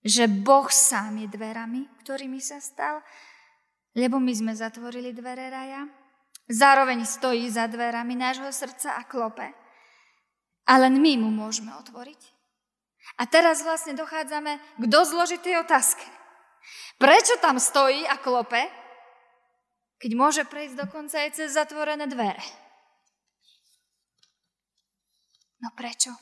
že 0.07 0.31
Boh 0.31 0.71
sám 0.71 1.19
je 1.23 1.29
dverami, 1.31 1.87
ktorými 2.03 2.39
sa 2.39 2.63
stal, 2.63 3.03
lebo 3.99 4.23
my 4.23 4.31
sme 4.31 4.53
zatvorili 4.55 5.11
dvere 5.11 5.51
raja, 5.51 5.87
zároveň 6.47 7.03
stojí 7.03 7.51
za 7.51 7.67
dverami 7.67 8.15
nášho 8.15 8.51
srdca 8.55 8.95
a 8.95 9.03
klope. 9.03 9.51
A 10.67 10.73
len 10.83 10.99
my 10.99 11.19
mu 11.19 11.31
môžeme 11.31 11.75
otvoriť. 11.79 12.21
A 13.19 13.27
teraz 13.27 13.63
vlastne 13.63 13.95
dochádzame 13.95 14.59
k 14.83 14.85
dosť 14.87 15.11
zložitej 15.15 15.55
otázke. 15.63 16.07
Prečo 16.99 17.39
tam 17.39 17.63
stojí 17.63 18.03
a 18.03 18.19
klope, 18.19 18.67
keď 20.03 20.11
môže 20.19 20.43
prejsť 20.45 20.75
dokonca 20.87 21.23
aj 21.23 21.31
cez 21.39 21.55
zatvorené 21.55 22.11
dvere? 22.11 22.66
No 25.67 25.75
prečo? 25.75 26.15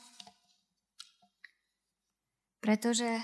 Pretože 2.57 3.21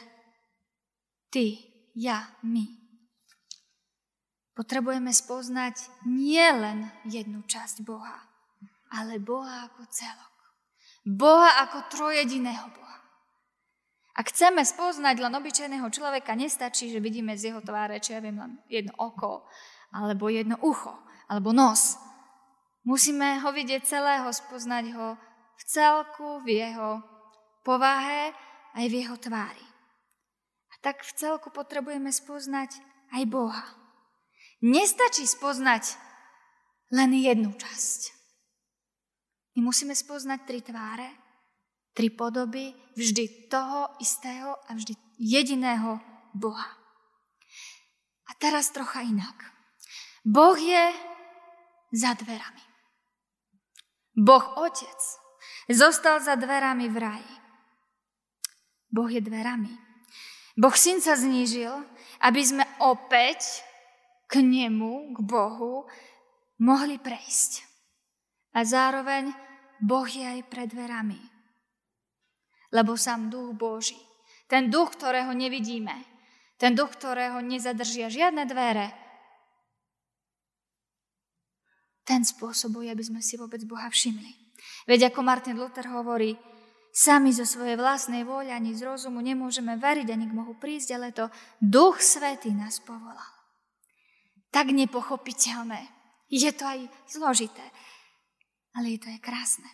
ty, 1.33 1.57
ja, 1.97 2.29
my 2.45 2.61
potrebujeme 4.53 5.09
spoznať 5.09 6.05
nielen 6.05 6.93
jednu 7.09 7.41
časť 7.41 7.81
Boha, 7.81 8.21
ale 8.93 9.17
Boha 9.17 9.65
ako 9.65 9.81
celok. 9.89 10.35
Boha 11.01 11.57
ako 11.65 11.89
trojediného 11.89 12.69
Boha. 12.69 13.01
Ak 14.13 14.29
chceme 14.29 14.61
spoznať 14.61 15.25
len 15.25 15.33
obyčajného 15.33 15.89
človeka, 15.89 16.37
nestačí, 16.37 16.93
že 16.93 17.01
vidíme 17.01 17.33
z 17.33 17.49
jeho 17.49 17.65
tváre, 17.65 17.97
či 17.97 18.13
ja 18.13 18.21
viem, 18.21 18.37
len 18.37 18.61
jedno 18.69 18.93
oko, 19.01 19.49
alebo 19.89 20.29
jedno 20.29 20.61
ucho, 20.61 20.93
alebo 21.25 21.49
nos. 21.49 21.97
Musíme 22.85 23.41
ho 23.41 23.49
vidieť 23.49 23.81
celého, 23.89 24.29
spoznať 24.29 24.85
ho 24.93 25.17
v 25.61 25.63
celku, 25.69 26.41
v 26.41 26.65
jeho 26.65 26.91
povahe 27.61 28.33
aj 28.73 28.85
v 28.89 28.93
jeho 29.05 29.15
tvári. 29.21 29.67
A 30.71 30.75
tak 30.81 31.05
v 31.05 31.13
celku 31.13 31.53
potrebujeme 31.53 32.09
spoznať 32.09 32.81
aj 33.13 33.23
Boha. 33.29 33.65
Nestačí 34.65 35.29
spoznať 35.29 35.97
len 36.89 37.13
jednu 37.13 37.53
časť. 37.53 38.01
My 39.57 39.69
musíme 39.69 39.93
spoznať 39.93 40.39
tri 40.49 40.59
tváre, 40.65 41.21
Tri 41.91 42.07
podoby 42.07 42.71
vždy 42.95 43.51
toho 43.51 43.99
istého 43.99 44.55
a 44.55 44.71
vždy 44.71 44.95
jediného 45.19 45.99
Boha. 46.31 46.71
A 48.27 48.31
teraz 48.39 48.71
trocha 48.71 49.03
inak. 49.03 49.35
Boh 50.23 50.55
je 50.55 50.95
za 51.91 52.15
dverami. 52.15 52.63
Boh 54.15 54.45
Otec 54.63 54.99
zostal 55.69 56.23
za 56.23 56.39
dverami 56.39 56.89
v 56.89 56.97
raji. 56.97 57.35
Boh 58.91 59.09
je 59.11 59.21
dverami. 59.21 59.71
Boh 60.57 60.75
Syn 60.75 60.99
sa 60.99 61.15
znížil, 61.15 61.71
aby 62.23 62.41
sme 62.43 62.63
opäť 62.81 63.63
k 64.27 64.41
nemu, 64.41 65.15
k 65.15 65.19
Bohu, 65.23 65.87
mohli 66.59 66.99
prejsť. 66.99 67.65
A 68.55 68.67
zároveň 68.67 69.31
Boh 69.79 70.05
je 70.05 70.23
aj 70.23 70.41
pred 70.51 70.67
dverami 70.67 71.31
lebo 72.71 72.95
sám 72.95 73.27
duch 73.27 73.51
Boží, 73.53 73.99
ten 74.47 74.71
duch, 74.71 74.95
ktorého 74.95 75.35
nevidíme, 75.35 75.93
ten 76.55 76.71
duch, 76.71 76.95
ktorého 76.95 77.43
nezadržia 77.43 78.07
žiadne 78.07 78.47
dvere, 78.47 78.95
ten 82.07 82.23
spôsob, 82.23 82.81
aby 82.81 83.03
sme 83.03 83.21
si 83.21 83.35
vôbec 83.37 83.61
Boha 83.67 83.87
všimli. 83.91 84.40
Veď 84.85 85.13
ako 85.13 85.21
Martin 85.21 85.57
Luther 85.57 85.87
hovorí, 85.89 86.35
sami 86.91 87.31
zo 87.31 87.47
svojej 87.47 87.79
vlastnej 87.79 88.27
vôľa 88.27 88.59
ani 88.59 88.75
z 88.75 88.83
rozumu 88.83 89.23
nemôžeme 89.23 89.79
veriť 89.79 90.07
ani 90.11 90.25
k 90.27 90.35
Bohu 90.35 90.53
prísť, 90.59 90.89
ale 90.97 91.15
to 91.15 91.31
Duch 91.63 92.03
Svetý 92.03 92.51
nás 92.51 92.83
povolal. 92.83 93.31
Tak 94.51 94.75
nepochopiteľné. 94.75 95.87
Je 96.27 96.51
to 96.51 96.67
aj 96.67 96.87
zložité, 97.07 97.63
ale 98.75 98.95
je 98.95 98.99
to 98.99 99.07
aj 99.11 99.19
krásne. 99.23 99.67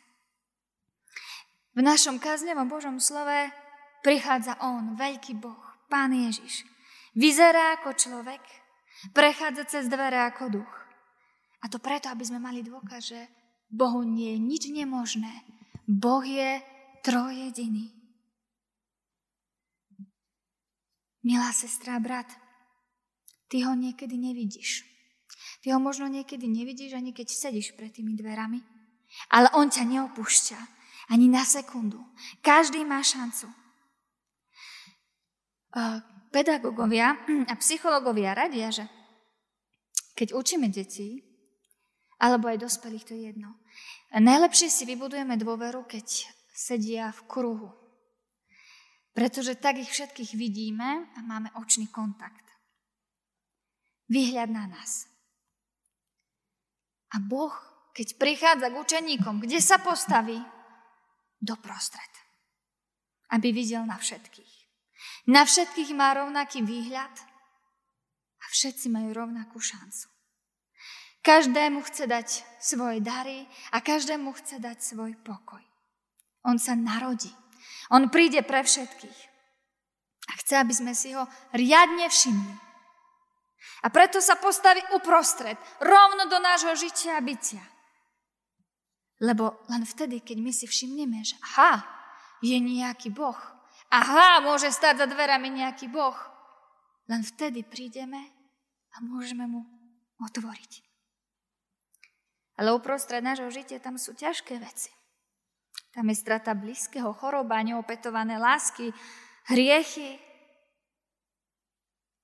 V 1.77 1.85
našom 1.85 2.17
kaznevom 2.17 2.65
Božom 2.65 2.97
slove 2.97 3.53
prichádza 4.01 4.57
On, 4.65 4.97
veľký 4.97 5.37
Boh, 5.37 5.61
Pán 5.85 6.09
Ježiš. 6.09 6.65
Vyzerá 7.13 7.77
ako 7.77 7.93
človek, 7.93 8.41
prechádza 9.13 9.65
cez 9.69 9.83
dvere 9.85 10.17
ako 10.25 10.61
duch. 10.61 10.73
A 11.61 11.69
to 11.69 11.77
preto, 11.81 12.09
aby 12.09 12.25
sme 12.25 12.41
mali 12.41 12.61
dôkaz, 12.65 13.13
že 13.13 13.21
Bohu 13.67 14.03
nie 14.03 14.35
je 14.35 14.39
nič 14.39 14.63
nemožné. 14.71 15.43
Boh 15.87 16.23
je 16.23 16.63
trojediný. 17.03 17.91
Milá 21.27 21.51
sestra 21.51 21.99
brat, 21.99 22.31
ty 23.51 23.67
ho 23.67 23.75
niekedy 23.75 24.15
nevidíš. 24.15 24.87
Ty 25.59 25.75
ho 25.75 25.79
možno 25.83 26.07
niekedy 26.07 26.47
nevidíš, 26.47 26.95
ani 26.95 27.11
keď 27.11 27.27
sedíš 27.27 27.75
pred 27.75 27.91
tými 27.91 28.15
dverami. 28.15 28.63
Ale 29.35 29.51
on 29.55 29.67
ťa 29.67 29.83
neopúšťa 29.83 30.59
ani 31.11 31.27
na 31.27 31.43
sekundu. 31.43 31.99
Každý 32.39 32.83
má 32.87 33.03
šancu. 33.03 33.51
Pedagógovia 36.31 37.15
a 37.47 37.53
psychológovia 37.59 38.35
radia, 38.35 38.71
že 38.71 38.87
keď 40.15 40.33
učíme 40.35 40.71
deti, 40.71 41.26
alebo 42.17 42.49
aj 42.49 42.65
dospelých, 42.65 43.05
to 43.05 43.13
je 43.13 43.33
jedno. 43.33 43.53
Najlepšie 44.13 44.69
si 44.73 44.83
vybudujeme 44.89 45.37
dôveru, 45.37 45.85
keď 45.85 46.25
sedia 46.49 47.13
v 47.13 47.21
kruhu. 47.29 47.69
Pretože 49.13 49.57
tak 49.57 49.77
ich 49.81 49.89
všetkých 49.89 50.37
vidíme 50.37 51.09
a 51.13 51.19
máme 51.21 51.53
očný 51.57 51.89
kontakt. 51.89 52.45
Výhľad 54.09 54.49
na 54.49 54.65
nás. 54.69 55.09
A 57.13 57.21
Boh, 57.21 57.53
keď 57.93 58.17
prichádza 58.17 58.67
k 58.69 58.79
učeníkom, 58.81 59.41
kde 59.41 59.57
sa 59.61 59.81
postaví? 59.81 60.37
Doprostred. 61.37 62.13
Aby 63.29 63.53
videl 63.53 63.85
na 63.85 63.97
všetkých. 63.97 64.53
Na 65.29 65.45
všetkých 65.45 65.93
má 65.93 66.17
rovnaký 66.17 66.65
výhľad 66.65 67.13
a 68.37 68.45
všetci 68.49 68.89
majú 68.89 69.13
rovnakú 69.13 69.59
šancu. 69.59 70.16
Každému 71.27 71.83
chce 71.83 72.07
dať 72.07 72.27
svoje 72.55 73.03
dary 73.03 73.43
a 73.75 73.83
každému 73.83 74.31
chce 74.39 74.63
dať 74.63 74.79
svoj 74.79 75.11
pokoj. 75.27 75.59
On 76.47 76.55
sa 76.55 76.71
narodí. 76.71 77.27
On 77.91 78.07
príde 78.07 78.39
pre 78.47 78.63
všetkých. 78.63 79.19
A 80.31 80.33
chce, 80.39 80.63
aby 80.63 80.71
sme 80.71 80.95
si 80.95 81.11
ho 81.11 81.27
riadne 81.51 82.07
všimli. 82.07 82.55
A 83.83 83.91
preto 83.91 84.23
sa 84.23 84.39
postaví 84.39 84.79
uprostred, 84.95 85.59
rovno 85.83 86.31
do 86.31 86.39
nášho 86.39 86.71
žitia 86.79 87.19
a 87.19 87.25
bytia. 87.25 87.63
Lebo 89.19 89.67
len 89.67 89.83
vtedy, 89.83 90.23
keď 90.23 90.37
my 90.39 90.51
si 90.55 90.63
všimneme, 90.63 91.27
že 91.27 91.35
aha, 91.43 91.83
je 92.39 92.55
nejaký 92.55 93.11
Boh, 93.11 93.35
aha, 93.91 94.39
môže 94.47 94.71
stať 94.71 95.03
za 95.03 95.07
dverami 95.11 95.51
nejaký 95.51 95.91
Boh, 95.91 96.15
len 97.11 97.19
vtedy 97.19 97.67
prídeme 97.67 98.31
a 98.95 99.03
môžeme 99.03 99.43
mu 99.43 99.67
otvoriť. 100.23 100.86
Ale 102.57 102.73
uprostred 102.73 103.21
nášho 103.21 103.53
žitia 103.53 103.77
tam 103.77 104.01
sú 104.01 104.17
ťažké 104.17 104.57
veci. 104.57 104.89
Tam 105.93 106.09
je 106.09 106.17
strata 106.17 106.57
blízkeho, 106.57 107.13
choroba, 107.13 107.61
neopetované 107.61 108.41
lásky, 108.41 108.89
hriechy. 109.49 110.17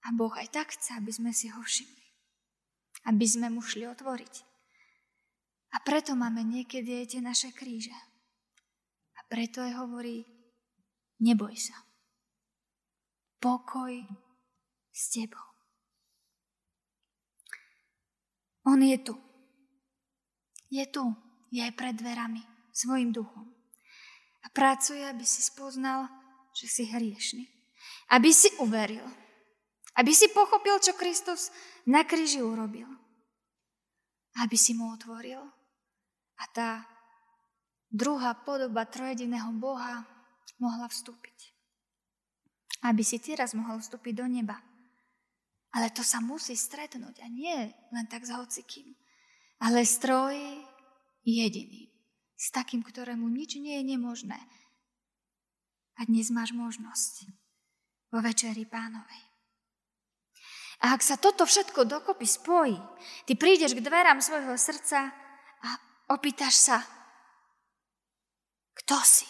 A 0.03 0.11
Boh 0.17 0.33
aj 0.33 0.49
tak 0.49 0.73
chce, 0.73 0.97
aby 0.97 1.11
sme 1.13 1.31
si 1.31 1.53
ho 1.53 1.61
všimli. 1.61 2.05
Aby 3.07 3.25
sme 3.29 3.47
mu 3.53 3.61
šli 3.61 3.85
otvoriť. 3.87 4.35
A 5.73 5.81
preto 5.81 6.13
máme 6.13 6.45
niekedy 6.45 7.01
aj 7.01 7.17
tie 7.17 7.21
naše 7.21 7.49
kríže. 7.49 7.93
A 9.17 9.21
preto 9.25 9.61
aj 9.61 9.73
hovorí, 9.85 10.21
neboj 11.21 11.57
sa. 11.57 11.77
Pokoj 13.41 14.05
s 14.93 15.01
tebou. 15.09 15.49
On 18.69 18.79
je 18.79 18.97
tu. 19.01 19.32
Je 20.73 20.89
tu, 20.89 21.05
je 21.53 21.61
pred 21.77 21.93
dverami, 21.93 22.41
svojim 22.73 23.13
duchom. 23.13 23.45
A 24.41 24.49
pracuje, 24.49 25.05
aby 25.05 25.21
si 25.21 25.45
spoznal, 25.45 26.09
že 26.57 26.65
si 26.65 26.89
hriešný. 26.89 27.45
Aby 28.09 28.33
si 28.33 28.49
uveril. 28.57 29.05
Aby 29.93 30.17
si 30.17 30.33
pochopil, 30.33 30.81
čo 30.81 30.97
Kristus 30.97 31.53
na 31.85 32.01
kríži 32.01 32.41
urobil. 32.41 32.89
Aby 34.41 34.57
si 34.57 34.73
mu 34.73 34.89
otvoril. 34.89 35.45
A 36.41 36.43
tá 36.49 36.81
druhá 37.93 38.33
podoba 38.33 38.89
trojediného 38.89 39.53
Boha 39.53 40.01
mohla 40.57 40.89
vstúpiť. 40.89 41.53
Aby 42.81 43.05
si 43.05 43.21
ty 43.21 43.37
raz 43.37 43.53
mohol 43.53 43.77
vstúpiť 43.77 44.13
do 44.17 44.25
neba. 44.25 44.57
Ale 45.69 45.93
to 45.93 46.01
sa 46.01 46.17
musí 46.17 46.57
stretnúť 46.57 47.21
a 47.21 47.29
nie 47.29 47.69
len 47.93 48.05
tak 48.09 48.25
s 48.25 48.33
hocikým 48.33 48.97
ale 49.63 49.87
stroj 49.87 50.35
jediný. 51.23 51.87
S 52.35 52.51
takým, 52.51 52.83
ktorému 52.83 53.23
nič 53.31 53.55
nie 53.55 53.79
je 53.79 53.95
nemožné. 53.95 54.35
A 55.95 56.03
dnes 56.03 56.27
máš 56.27 56.51
možnosť 56.51 57.31
vo 58.11 58.19
večeri 58.19 58.67
pánovej. 58.67 59.23
A 60.83 60.91
ak 60.91 60.99
sa 60.99 61.15
toto 61.15 61.47
všetko 61.47 61.87
dokopy 61.87 62.27
spojí, 62.27 62.75
ty 63.23 63.39
prídeš 63.39 63.71
k 63.71 63.85
dverám 63.85 64.19
svojho 64.19 64.59
srdca 64.59 65.15
a 65.63 65.69
opýtaš 66.11 66.59
sa, 66.59 66.77
kto 68.83 68.99
si? 68.99 69.29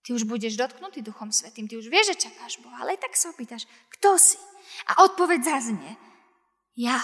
Ty 0.00 0.16
už 0.16 0.24
budeš 0.24 0.56
dotknutý 0.56 1.04
Duchom 1.04 1.28
Svetým, 1.28 1.68
ty 1.68 1.76
už 1.76 1.92
vieš, 1.92 2.16
že 2.16 2.32
čakáš 2.32 2.56
Boha, 2.64 2.80
ale 2.80 2.96
tak 2.96 3.12
sa 3.12 3.28
opýtaš, 3.28 3.68
kto 4.00 4.16
si? 4.16 4.40
A 4.88 5.04
odpoveď 5.04 5.44
zaznie, 5.44 5.92
ja. 6.72 6.96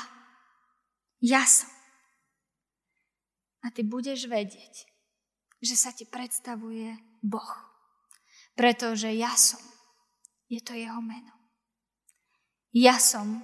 Ja 1.20 1.44
som. 1.44 1.75
A 3.66 3.74
ty 3.74 3.82
budeš 3.82 4.30
vedieť, 4.30 4.86
že 5.58 5.74
sa 5.74 5.90
ti 5.90 6.06
predstavuje 6.06 6.94
Boh. 7.18 7.50
Pretože 8.54 9.10
ja 9.10 9.34
som, 9.34 9.58
je 10.46 10.62
to 10.62 10.72
jeho 10.78 11.02
meno. 11.02 11.34
Ja 12.70 13.02
som 13.02 13.42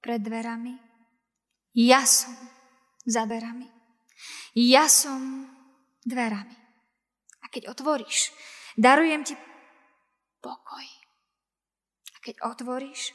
pred 0.00 0.24
dverami, 0.24 0.72
ja 1.76 2.08
som 2.08 2.32
za 3.04 3.28
dverami, 3.28 3.68
ja 4.56 4.88
som 4.88 5.44
dverami. 6.06 6.56
A 7.44 7.52
keď 7.52 7.76
otvoríš, 7.76 8.32
darujem 8.78 9.26
ti 9.26 9.36
pokoj. 10.40 10.86
A 12.14 12.16
keď 12.22 12.40
otvoríš, 12.48 13.12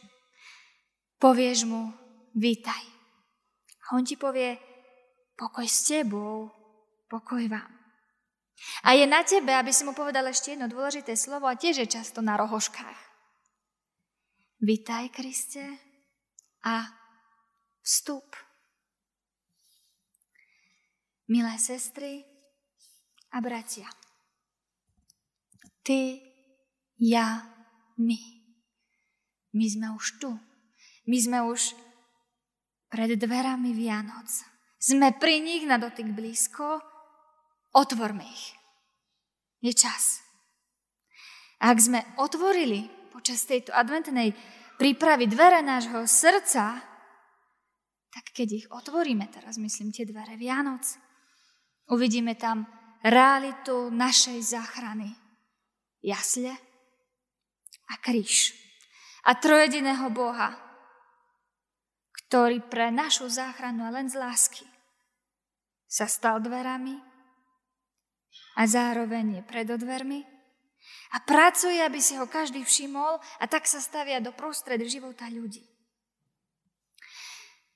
povieš 1.17 1.65
mu, 1.65 1.95
vítaj. 2.36 2.84
A 3.88 3.95
on 3.97 4.03
ti 4.07 4.15
povie, 4.15 4.70
Pokoj 5.41 5.65
s 5.65 5.89
tebou, 5.89 6.54
pokoj 7.10 7.41
vám. 7.49 7.82
A 8.86 8.93
je 8.93 9.10
na 9.10 9.25
tebe, 9.25 9.49
aby 9.49 9.73
si 9.73 9.82
mu 9.82 9.97
povedal 9.97 10.30
ešte 10.30 10.54
jedno 10.54 10.69
dôležité 10.69 11.17
slovo 11.17 11.49
a 11.49 11.58
tiež 11.58 11.82
je 11.82 11.97
často 11.97 12.21
na 12.21 12.38
rohoškách. 12.38 12.99
Vitaj, 14.62 15.10
Kriste, 15.10 15.65
a 16.62 16.86
vstup. 17.82 18.38
Milé 21.25 21.58
sestry 21.58 22.21
a 23.34 23.41
bratia, 23.41 23.89
ty, 25.82 26.21
ja, 27.01 27.49
my. 27.97 28.19
My 29.58 29.65
sme 29.65 29.88
už 29.97 30.21
tu. 30.21 30.30
My 31.10 31.17
sme 31.17 31.39
už 31.49 31.73
pred 32.93 33.17
dverami 33.17 33.73
Vianoc. 33.73 34.50
Sme 34.82 35.13
pri 35.13 35.46
nich 35.46 35.62
na 35.70 35.78
dotyk 35.78 36.10
blízko, 36.10 36.82
otvorme 37.78 38.26
ich. 38.26 38.58
Je 39.62 39.78
čas. 39.78 40.26
Ak 41.62 41.78
sme 41.78 42.02
otvorili 42.17 42.89
počas 43.13 43.46
tejto 43.46 43.70
adventnej 43.78 44.34
prípravy 44.82 45.30
dvere 45.30 45.62
nášho 45.62 46.10
srdca, 46.10 46.82
tak 48.10 48.26
keď 48.34 48.48
ich 48.50 48.65
otvoríme, 48.74 49.30
teraz 49.30 49.62
myslím 49.62 49.94
tie 49.94 50.10
dvere 50.10 50.34
Vianoc, 50.34 50.82
uvidíme 51.94 52.34
tam 52.34 52.65
realitu 53.06 53.94
našej 53.94 54.41
záchrany. 54.41 55.13
Jasle 56.02 56.58
a 57.86 57.94
kríž. 58.02 58.58
A 59.30 59.38
trojediného 59.38 60.10
Boha, 60.10 60.58
ktorý 62.26 62.65
pre 62.65 62.89
našu 62.89 63.30
záchranu 63.30 63.86
a 63.86 63.94
len 63.94 64.10
z 64.10 64.17
lásky 64.17 64.70
sa 65.91 66.08
stal 66.08 66.39
dverami 66.39 66.95
a 68.56 68.63
zároveň 68.63 69.39
je 69.39 69.41
pred 69.43 69.67
a 71.12 71.17
pracuje, 71.19 71.75
aby 71.84 71.99
si 71.99 72.15
ho 72.15 72.23
každý 72.23 72.63
všimol 72.63 73.19
a 73.19 73.43
tak 73.43 73.67
sa 73.67 73.84
stavia 73.84 74.23
do 74.23 74.32
prostred 74.32 74.80
života 74.88 75.27
ľudí. 75.27 75.67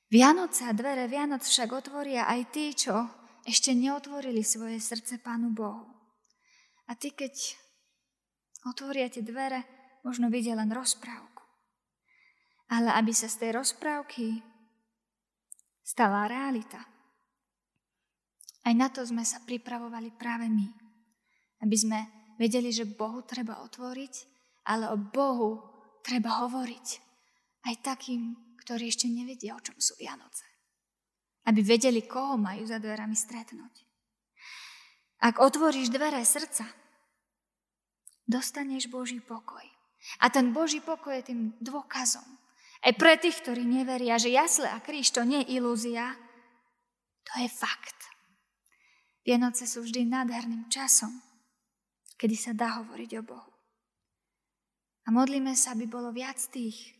Vianoce 0.07 0.63
a 0.63 0.71
dvere 0.71 1.11
Vianoc 1.11 1.43
však 1.43 1.69
otvoria 1.75 2.23
aj 2.31 2.41
tí, 2.55 2.71
čo 2.71 2.95
ešte 3.43 3.75
neotvorili 3.75 4.39
svoje 4.41 4.79
srdce 4.79 5.19
Pánu 5.19 5.51
Bohu. 5.51 5.91
A 6.87 6.95
ty, 6.95 7.11
keď 7.11 7.35
otvoria 8.63 9.11
tie 9.11 9.25
dvere, 9.25 9.67
možno 10.07 10.31
vidia 10.31 10.55
len 10.55 10.71
rozprávku. 10.71 11.43
Ale 12.71 12.95
aby 12.95 13.11
sa 13.11 13.27
z 13.27 13.43
tej 13.43 13.51
rozprávky 13.59 14.39
stala 15.83 16.29
realita. 16.31 16.94
Aj 18.65 18.73
na 18.73 18.89
to 18.89 19.05
sme 19.05 19.21
sa 19.21 19.41
pripravovali 19.45 20.17
práve 20.17 20.49
my. 20.49 20.67
Aby 21.61 21.77
sme 21.77 21.99
vedeli, 22.41 22.73
že 22.73 22.89
Bohu 22.89 23.21
treba 23.21 23.61
otvoriť, 23.61 24.13
ale 24.65 24.89
o 24.89 24.97
Bohu 24.97 25.61
treba 26.01 26.41
hovoriť. 26.45 26.87
Aj 27.65 27.75
takým, 27.81 28.33
ktorí 28.65 28.89
ešte 28.89 29.05
nevedia, 29.05 29.53
o 29.53 29.61
čom 29.61 29.77
sú 29.77 29.93
Vianoce. 30.01 30.45
Aby 31.45 31.61
vedeli, 31.61 32.03
koho 32.09 32.41
majú 32.41 32.65
za 32.65 32.81
dverami 32.81 33.13
stretnúť. 33.13 33.85
Ak 35.21 35.37
otvoríš 35.37 35.93
dvere 35.93 36.25
srdca, 36.25 36.65
dostaneš 38.25 38.89
Boží 38.89 39.21
pokoj. 39.21 39.63
A 40.21 40.29
ten 40.33 40.53
Boží 40.53 40.81
pokoj 40.81 41.13
je 41.17 41.33
tým 41.33 41.41
dôkazom, 41.61 42.25
aj 42.85 42.93
pre 43.01 43.17
tých, 43.17 43.41
ktorí 43.41 43.65
neveria, 43.65 44.21
že 44.21 44.29
jasle 44.29 44.69
a 44.69 44.77
kríž 44.77 45.09
to 45.09 45.25
nie 45.25 45.41
je 45.41 45.57
ilúzia, 45.57 46.13
to 47.25 47.41
je 47.41 47.49
fakt. 47.49 47.97
Vianoce 49.25 49.65
sú 49.65 49.81
vždy 49.81 50.05
nádherným 50.05 50.69
časom, 50.69 51.09
kedy 52.13 52.37
sa 52.37 52.53
dá 52.53 52.77
hovoriť 52.77 53.11
o 53.17 53.23
Bohu. 53.25 53.51
A 55.05 55.09
modlíme 55.09 55.57
sa, 55.57 55.73
aby 55.73 55.89
bolo 55.89 56.13
viac 56.13 56.37
tých, 56.53 56.93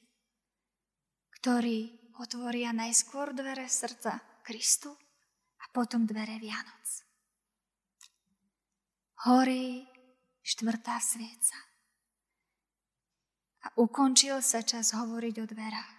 ktorí 1.37 1.93
otvoria 2.17 2.73
najskôr 2.73 3.29
dvere 3.37 3.69
srdca 3.69 4.41
Kristu 4.41 4.89
a 5.61 5.65
potom 5.69 6.09
dvere 6.09 6.41
Vianoc. 6.41 6.85
Horí 9.29 9.85
štvrtá 10.41 10.97
svieca 11.01 11.57
a 13.65 13.73
ukončil 13.81 14.41
sa 14.41 14.61
čas 14.61 14.93
hovoriť 14.93 15.35
o 15.41 15.45
dverách. 15.49 15.97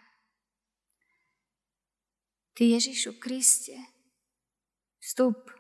Ty 2.55 2.63
Ježišu 2.79 3.19
Kriste, 3.19 3.75
vstup 5.03 5.56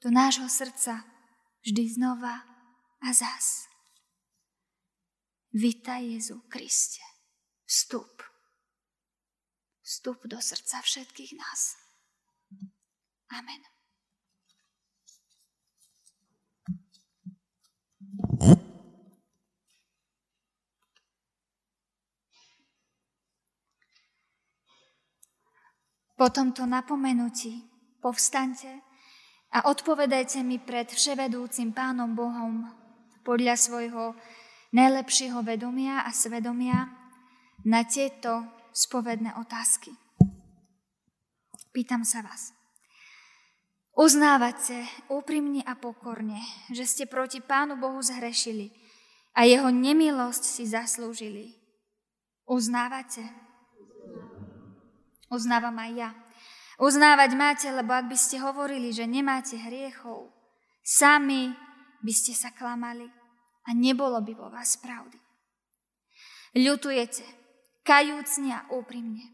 do 0.00 0.10
nášho 0.10 0.48
srdca 0.48 1.04
vždy 1.60 1.88
znova 1.88 2.40
a 3.00 3.12
zas. 3.12 3.68
Vítaj 5.52 6.04
Jezu 6.04 6.40
Kriste, 6.48 7.04
vstup. 7.66 8.22
Vstup 9.82 10.24
do 10.24 10.40
srdca 10.40 10.80
všetkých 10.80 11.32
nás. 11.36 11.76
Amen. 13.28 13.60
Po 26.16 26.28
tomto 26.28 26.68
napomenutí 26.68 27.64
povstaňte 28.00 28.89
a 29.50 29.66
odpovedajte 29.66 30.46
mi 30.46 30.62
pred 30.62 30.86
vševedúcim 30.86 31.74
Pánom 31.74 32.14
Bohom 32.14 32.70
podľa 33.26 33.58
svojho 33.58 34.14
najlepšieho 34.70 35.42
vedomia 35.42 36.06
a 36.06 36.10
svedomia 36.14 36.86
na 37.66 37.82
tieto 37.82 38.46
spovedné 38.70 39.34
otázky. 39.36 39.90
Pýtam 41.74 42.06
sa 42.06 42.22
vás. 42.22 42.54
Uznávate 43.98 44.86
úprimne 45.10 45.66
a 45.66 45.74
pokorne, 45.74 46.38
že 46.70 46.86
ste 46.86 47.04
proti 47.10 47.42
Pánu 47.42 47.74
Bohu 47.76 47.98
zhrešili 48.00 48.70
a 49.34 49.44
jeho 49.44 49.68
nemilosť 49.68 50.42
si 50.46 50.64
zaslúžili. 50.70 51.58
Uznávate? 52.46 53.26
Uznávam 55.30 55.74
aj 55.78 55.90
ja. 55.94 56.10
Uznávať 56.80 57.36
máte, 57.36 57.68
lebo 57.68 57.92
ak 57.92 58.08
by 58.08 58.16
ste 58.16 58.40
hovorili, 58.40 58.88
že 58.88 59.04
nemáte 59.04 59.60
hriechov, 59.60 60.32
sami 60.80 61.52
by 62.00 62.08
ste 62.08 62.32
sa 62.32 62.56
klamali 62.56 63.04
a 63.68 63.76
nebolo 63.76 64.16
by 64.24 64.32
vo 64.32 64.48
vás 64.48 64.80
pravdy. 64.80 65.20
Ľutujete, 66.56 67.22
kajúcne 67.84 68.50
a 68.56 68.64
úprimne, 68.72 69.28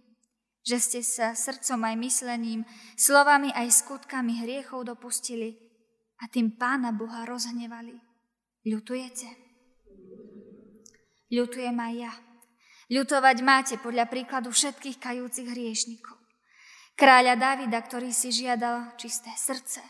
že 0.66 0.82
ste 0.82 1.00
sa 1.06 1.38
srdcom 1.38 1.86
aj 1.86 1.94
myslením, 2.02 2.66
slovami 2.98 3.54
aj 3.54 3.70
skutkami 3.70 4.42
hriechov 4.42 4.82
dopustili 4.82 5.54
a 6.18 6.26
tým 6.26 6.58
Pána 6.58 6.90
Boha 6.90 7.22
rozhnevali. 7.30 7.94
Ľutujete? 8.66 9.28
Ľutujem 11.30 11.78
aj 11.78 11.94
ja. 11.94 12.12
Ľutovať 12.90 13.36
máte 13.46 13.74
podľa 13.78 14.10
príkladu 14.10 14.50
všetkých 14.50 14.98
kajúcich 14.98 15.46
hriešnikov. 15.46 16.25
Kráľa 16.96 17.36
Davida, 17.36 17.76
ktorý 17.84 18.08
si 18.08 18.32
žiadal 18.32 18.96
čisté 18.96 19.28
srdce, 19.36 19.84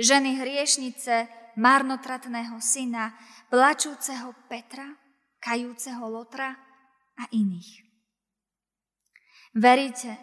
ženy 0.00 0.40
hriešnice, 0.40 1.28
marnotratného 1.60 2.56
syna, 2.64 3.12
plačúceho 3.52 4.32
Petra, 4.48 4.88
kajúceho 5.36 6.00
Lotra 6.08 6.56
a 7.20 7.24
iných. 7.28 7.84
Veríte, 9.52 10.16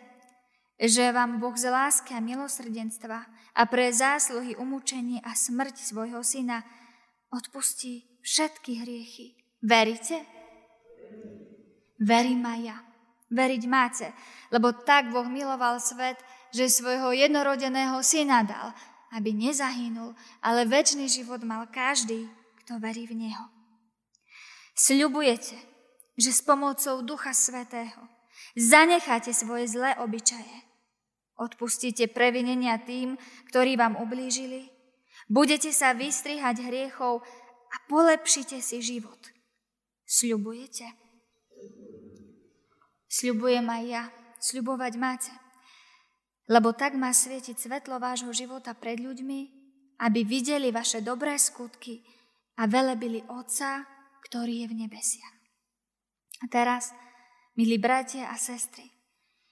že 0.81 1.13
vám 1.13 1.37
Boh 1.37 1.53
z 1.53 1.69
lásky 1.69 2.17
a 2.17 2.21
milosrdenstva 2.21 3.19
a 3.53 3.61
pre 3.69 3.93
zásluhy 3.93 4.57
umúčenie 4.57 5.21
a 5.21 5.37
smrť 5.37 5.85
svojho 5.85 6.25
syna 6.25 6.65
odpustí 7.29 8.21
všetky 8.25 8.81
hriechy. 8.81 9.37
Veríte? 9.61 10.21
Verím 12.01 12.41
aj 12.41 12.59
ja. 12.61 12.77
Veriť 13.33 13.63
máte, 13.65 14.13
lebo 14.53 14.69
tak 14.69 15.09
Boh 15.09 15.25
miloval 15.25 15.81
svet, 15.81 16.21
že 16.53 16.69
svojho 16.69 17.17
jednorodeného 17.17 17.97
syna 18.05 18.45
dal, 18.45 18.69
aby 19.17 19.33
nezahynul, 19.33 20.13
ale 20.45 20.69
väčší 20.69 21.09
život 21.09 21.41
mal 21.41 21.65
každý, 21.65 22.29
kto 22.61 22.77
verí 22.77 23.09
v 23.09 23.25
Neho. 23.25 23.45
Sľubujete, 24.77 25.57
že 26.17 26.29
s 26.29 26.45
pomocou 26.45 27.01
Ducha 27.01 27.33
Svetého 27.33 28.05
zanecháte 28.53 29.33
svoje 29.33 29.69
zlé 29.69 29.97
obyčaje, 29.97 30.57
odpustíte 31.37 32.05
previnenia 32.09 32.77
tým, 32.81 33.17
ktorí 33.49 33.77
vám 33.77 33.97
ublížili, 33.97 34.69
budete 35.25 35.73
sa 35.73 35.97
vystrihať 35.97 36.61
hriechov 36.69 37.25
a 37.73 37.75
polepšite 37.89 38.61
si 38.61 38.81
život. 38.81 39.17
Sľubujete? 40.05 41.02
Sľubujem 43.13 43.69
aj 43.69 43.83
ja, 43.85 44.03
sľubovať 44.41 44.93
máte. 44.97 45.33
Lebo 46.49 46.73
tak 46.73 46.97
má 46.97 47.13
svietiť 47.13 47.53
svetlo 47.53 48.01
vášho 48.01 48.33
života 48.33 48.73
pred 48.73 48.97
ľuďmi, 48.97 49.39
aby 50.01 50.25
videli 50.25 50.73
vaše 50.73 51.05
dobré 51.05 51.37
skutky 51.37 52.01
a 52.57 52.65
velebili 52.65 53.21
Otca, 53.29 53.85
ktorý 54.25 54.65
je 54.65 54.67
v 54.73 54.77
nebesiach. 54.81 55.35
A 56.41 56.49
teraz, 56.49 56.89
milí 57.53 57.77
bratia 57.77 58.33
a 58.33 58.35
sestry, 58.35 58.89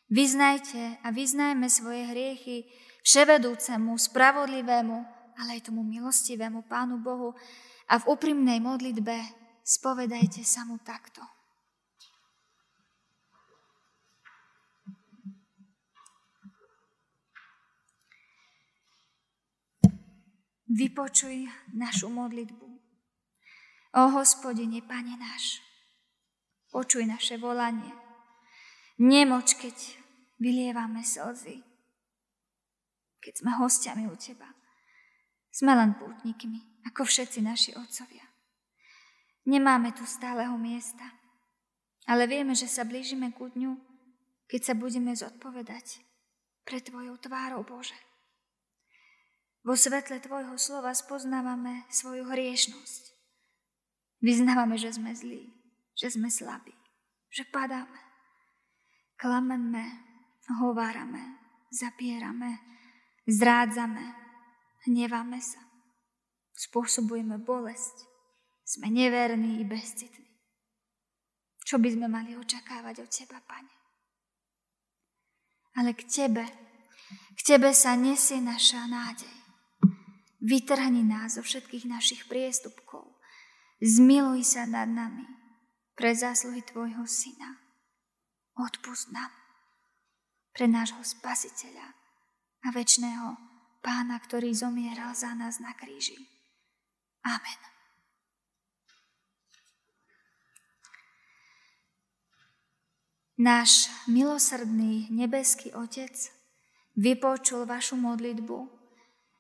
vyznajte 0.10 0.98
a 1.06 1.14
vyznajme 1.14 1.70
svoje 1.70 2.10
hriechy 2.10 2.66
vševedúcemu, 3.06 3.94
spravodlivému, 3.94 4.98
ale 5.38 5.62
aj 5.62 5.70
tomu 5.70 5.86
milostivému 5.86 6.66
Pánu 6.66 6.98
Bohu 6.98 7.38
a 7.88 8.02
v 8.02 8.08
úprimnej 8.10 8.58
modlitbe 8.58 9.16
spovedajte 9.62 10.42
sa 10.42 10.66
mu 10.66 10.82
takto. 10.82 11.22
Vypočuj 20.72 21.52
našu 21.76 22.08
modlitbu. 22.08 22.68
O 23.92 24.04
hospodine, 24.16 24.80
Pane 24.80 25.20
náš, 25.20 25.60
počuj 26.72 27.04
naše 27.04 27.36
volanie. 27.36 27.92
Nemoč, 28.96 29.60
keď 29.60 29.76
vylievame 30.40 31.04
slzy, 31.04 31.60
keď 33.20 33.34
sme 33.36 33.52
hostiami 33.60 34.08
u 34.08 34.16
Teba. 34.16 34.48
Sme 35.52 35.76
len 35.76 35.92
pútnikmi, 36.00 36.88
ako 36.88 37.04
všetci 37.04 37.44
naši 37.44 37.76
otcovia. 37.76 38.24
Nemáme 39.52 39.92
tu 39.92 40.08
stáleho 40.08 40.56
miesta, 40.56 41.04
ale 42.08 42.32
vieme, 42.32 42.56
že 42.56 42.72
sa 42.72 42.88
blížime 42.88 43.36
ku 43.36 43.52
dňu, 43.52 43.76
keď 44.48 44.72
sa 44.72 44.74
budeme 44.80 45.12
zodpovedať 45.12 46.00
pre 46.64 46.80
Tvojou 46.80 47.20
tvárou, 47.20 47.68
Bože. 47.68 48.11
Vo 49.62 49.78
svetle 49.78 50.18
Tvojho 50.18 50.58
slova 50.58 50.90
spoznávame 50.98 51.86
svoju 51.94 52.26
hriešnosť. 52.26 53.14
Vyznávame, 54.22 54.78
že 54.78 54.94
sme 54.98 55.14
zlí, 55.14 55.54
že 55.94 56.10
sme 56.14 56.34
slabí, 56.34 56.74
že 57.30 57.46
padáme. 57.50 58.02
Klameme, 59.22 59.86
hovárame, 60.58 61.38
zapierame, 61.70 62.58
zrádzame, 63.30 64.02
hneváme 64.90 65.38
sa. 65.38 65.62
Spôsobujeme 66.58 67.38
bolesť. 67.38 68.10
Sme 68.66 68.90
neverní 68.90 69.62
i 69.62 69.66
bezcitní. 69.66 70.26
Čo 71.66 71.78
by 71.78 71.90
sme 71.94 72.08
mali 72.10 72.34
očakávať 72.34 73.06
od 73.06 73.10
Teba, 73.14 73.40
Pane? 73.46 73.74
Ale 75.78 75.94
k 75.94 76.02
Tebe, 76.10 76.46
k 77.38 77.40
Tebe 77.46 77.72
sa 77.78 77.94
nesie 77.94 78.42
naša 78.42 78.90
nádej. 78.90 79.41
Vytrhni 80.42 81.06
nás 81.06 81.38
zo 81.38 81.46
všetkých 81.46 81.86
našich 81.86 82.26
priestupkov. 82.26 83.06
Zmiluj 83.78 84.42
sa 84.42 84.66
nad 84.66 84.90
nami 84.90 85.26
pre 85.94 86.18
zásluhy 86.18 86.66
Tvojho 86.66 87.06
Syna. 87.06 87.62
Odpust 88.58 89.14
nám 89.14 89.30
pre 90.50 90.66
nášho 90.66 91.02
Spasiteľa 91.06 91.94
a 92.66 92.68
väčšného 92.74 93.38
Pána, 93.82 94.22
ktorý 94.22 94.54
zomieral 94.54 95.14
za 95.18 95.34
nás 95.34 95.58
na 95.58 95.74
kríži. 95.74 96.18
Amen. 97.26 97.62
Náš 103.42 103.90
milosrdný 104.06 105.10
nebeský 105.10 105.74
Otec 105.74 106.14
vypočul 106.94 107.66
vašu 107.66 107.98
modlitbu 107.98 108.81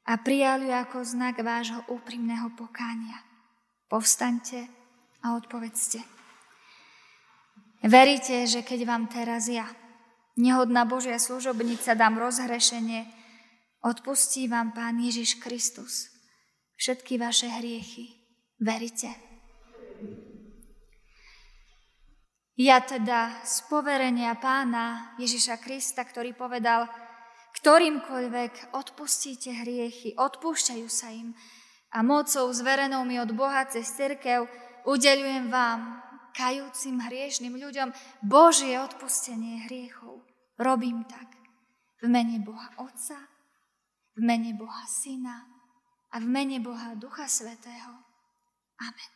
a 0.07 0.17
prijal 0.17 0.65
ju 0.65 0.71
ako 0.73 1.05
znak 1.05 1.41
vášho 1.41 1.85
úprimného 1.91 2.53
pokánia. 2.57 3.21
Povstaňte 3.91 4.65
a 5.21 5.37
odpovedzte. 5.37 6.01
Veríte, 7.85 8.45
že 8.45 8.61
keď 8.61 8.79
vám 8.85 9.09
teraz 9.09 9.49
ja, 9.49 9.65
nehodná 10.37 10.85
Božia 10.85 11.17
služobnica, 11.17 11.97
dám 11.97 12.17
rozhrešenie, 12.17 13.09
odpustí 13.81 14.45
vám 14.45 14.73
Pán 14.73 15.01
Ježiš 15.01 15.41
Kristus 15.41 16.11
všetky 16.81 17.21
vaše 17.21 17.45
hriechy. 17.45 18.09
Veríte? 18.57 19.13
Ja 22.57 22.81
teda 22.81 23.41
z 23.45 23.65
poverenia 23.69 24.33
pána 24.37 25.13
Ježiša 25.21 25.61
Krista, 25.61 26.01
ktorý 26.01 26.33
povedal, 26.33 26.89
ktorýmkoľvek 27.62 28.74
odpustíte 28.74 29.54
hriechy, 29.54 30.17
odpúšťajú 30.17 30.88
sa 30.89 31.13
im 31.13 31.38
a 31.93 32.02
mocou 32.02 32.50
zverenou 32.50 33.06
mi 33.06 33.21
od 33.21 33.30
Boha 33.38 33.69
cez 33.69 33.86
cirkev 33.93 34.50
udeľujem 34.89 35.54
vám, 35.54 36.02
kajúcim 36.34 36.97
hriešným 36.97 37.62
ľuďom, 37.62 37.93
Božie 38.26 38.82
odpustenie 38.82 39.69
hriechov. 39.69 40.26
Robím 40.58 41.06
tak 41.06 41.30
v 42.02 42.10
mene 42.10 42.41
Boha 42.41 42.74
Otca, 42.82 43.30
v 44.17 44.21
mene 44.26 44.58
Boha 44.58 44.82
Syna 44.89 45.45
a 46.10 46.17
v 46.17 46.26
mene 46.26 46.58
Boha 46.65 46.97
Ducha 46.97 47.30
Svetého. 47.30 47.93
Amen. 48.82 49.12